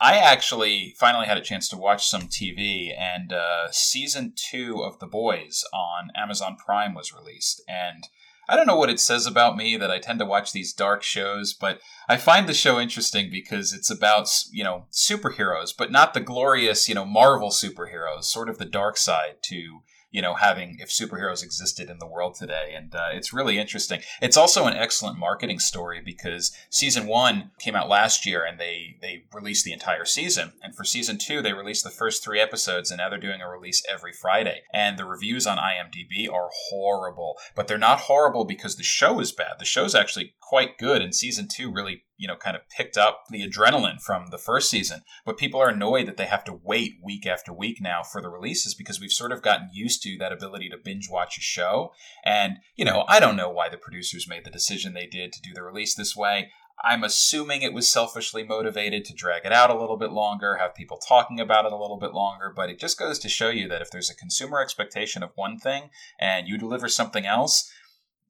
[0.00, 5.00] I actually finally had a chance to watch some TV, and uh, season two of
[5.00, 7.60] The Boys on Amazon Prime was released.
[7.66, 8.04] And
[8.48, 11.02] I don't know what it says about me that I tend to watch these dark
[11.02, 16.14] shows, but I find the show interesting because it's about, you know, superheroes, but not
[16.14, 19.80] the glorious, you know, Marvel superheroes, sort of the dark side to
[20.16, 22.72] you know, having if superheroes existed in the world today.
[22.74, 24.00] And uh, it's really interesting.
[24.22, 28.96] It's also an excellent marketing story because season one came out last year and they,
[29.02, 30.54] they released the entire season.
[30.62, 33.48] And for season two, they released the first three episodes and now they're doing a
[33.50, 34.62] release every Friday.
[34.72, 39.32] And the reviews on IMDb are horrible, but they're not horrible because the show is
[39.32, 39.56] bad.
[39.58, 41.02] The show's actually quite good.
[41.02, 44.70] And season two really you know, kind of picked up the adrenaline from the first
[44.70, 45.02] season.
[45.24, 48.28] But people are annoyed that they have to wait week after week now for the
[48.28, 51.92] releases because we've sort of gotten used to that ability to binge watch a show.
[52.24, 55.42] And, you know, I don't know why the producers made the decision they did to
[55.42, 56.50] do the release this way.
[56.84, 60.74] I'm assuming it was selfishly motivated to drag it out a little bit longer, have
[60.74, 63.66] people talking about it a little bit longer, but it just goes to show you
[63.68, 67.72] that if there's a consumer expectation of one thing and you deliver something else,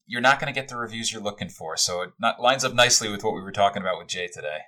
[0.07, 1.77] you're not going to get the reviews you're looking for.
[1.77, 4.59] So it not, lines up nicely with what we were talking about with Jay today.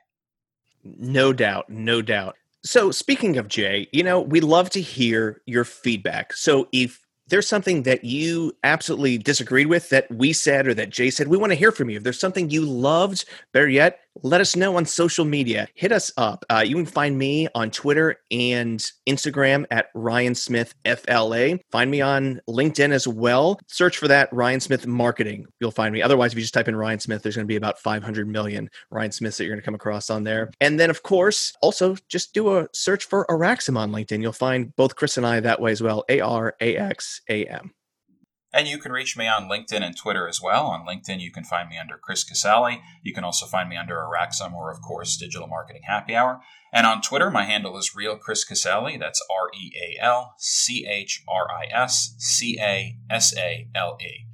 [0.84, 2.36] No doubt, no doubt.
[2.62, 6.32] So speaking of Jay, you know, we love to hear your feedback.
[6.32, 11.10] So if there's something that you absolutely disagreed with that we said or that Jay
[11.10, 11.98] said, we want to hear from you.
[11.98, 15.68] If there's something you loved, better yet, let us know on social media.
[15.74, 16.44] Hit us up.
[16.50, 21.58] Uh, you can find me on Twitter and Instagram at Ryan Smith FLA.
[21.70, 23.58] Find me on LinkedIn as well.
[23.66, 25.46] Search for that Ryan Smith Marketing.
[25.60, 26.02] You'll find me.
[26.02, 28.70] Otherwise, if you just type in Ryan Smith, there's going to be about 500 million
[28.90, 30.50] Ryan Smiths that you're going to come across on there.
[30.60, 34.22] And then, of course, also just do a search for Araxam on LinkedIn.
[34.22, 36.04] You'll find both Chris and I that way as well.
[36.08, 37.72] A R A X A M.
[38.58, 40.66] And you can reach me on LinkedIn and Twitter as well.
[40.66, 42.82] On LinkedIn, you can find me under Chris Casale.
[43.04, 46.40] You can also find me under Araxam or, of course, Digital Marketing Happy Hour.
[46.72, 48.96] And on Twitter, my handle is Real Chris Casale.
[48.96, 53.96] That's R E A L C H R I S C A S A L
[54.00, 54.26] E.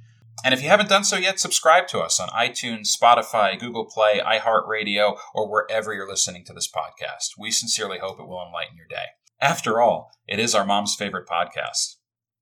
[0.43, 4.21] And if you haven't done so yet, subscribe to us on iTunes, Spotify, Google Play,
[4.25, 7.37] iHeartRadio, or wherever you're listening to this podcast.
[7.37, 9.05] We sincerely hope it will enlighten your day.
[9.39, 11.97] After all, it is our mom's favorite podcast.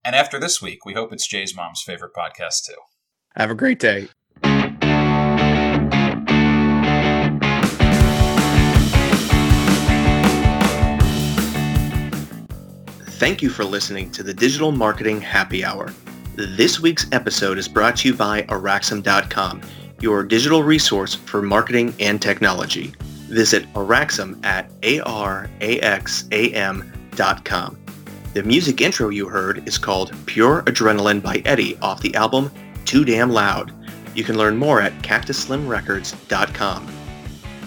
[0.05, 2.75] And after this week, we hope it's Jay's mom's favorite podcast too.
[3.35, 4.09] Have a great day.
[13.23, 15.93] Thank you for listening to the Digital Marketing Happy Hour.
[16.35, 19.61] This week's episode is brought to you by Araxam.com,
[20.01, 22.93] your digital resource for marketing and technology.
[23.29, 25.23] Visit Araxam at araxam.com.
[28.33, 32.49] The music intro you heard is called Pure Adrenaline by Eddie off the album
[32.83, 33.71] Too Damn Loud.
[34.15, 36.91] You can learn more at cactuslimrecords.com.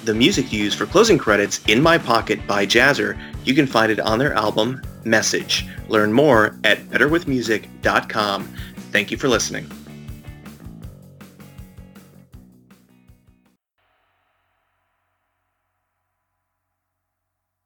[0.04, 4.00] The music used for closing credits, In My Pocket by Jazzer, you can find it
[4.00, 5.66] on their album Message.
[5.88, 8.52] Learn more at betterwithmusic.com.
[8.90, 9.70] Thank you for listening.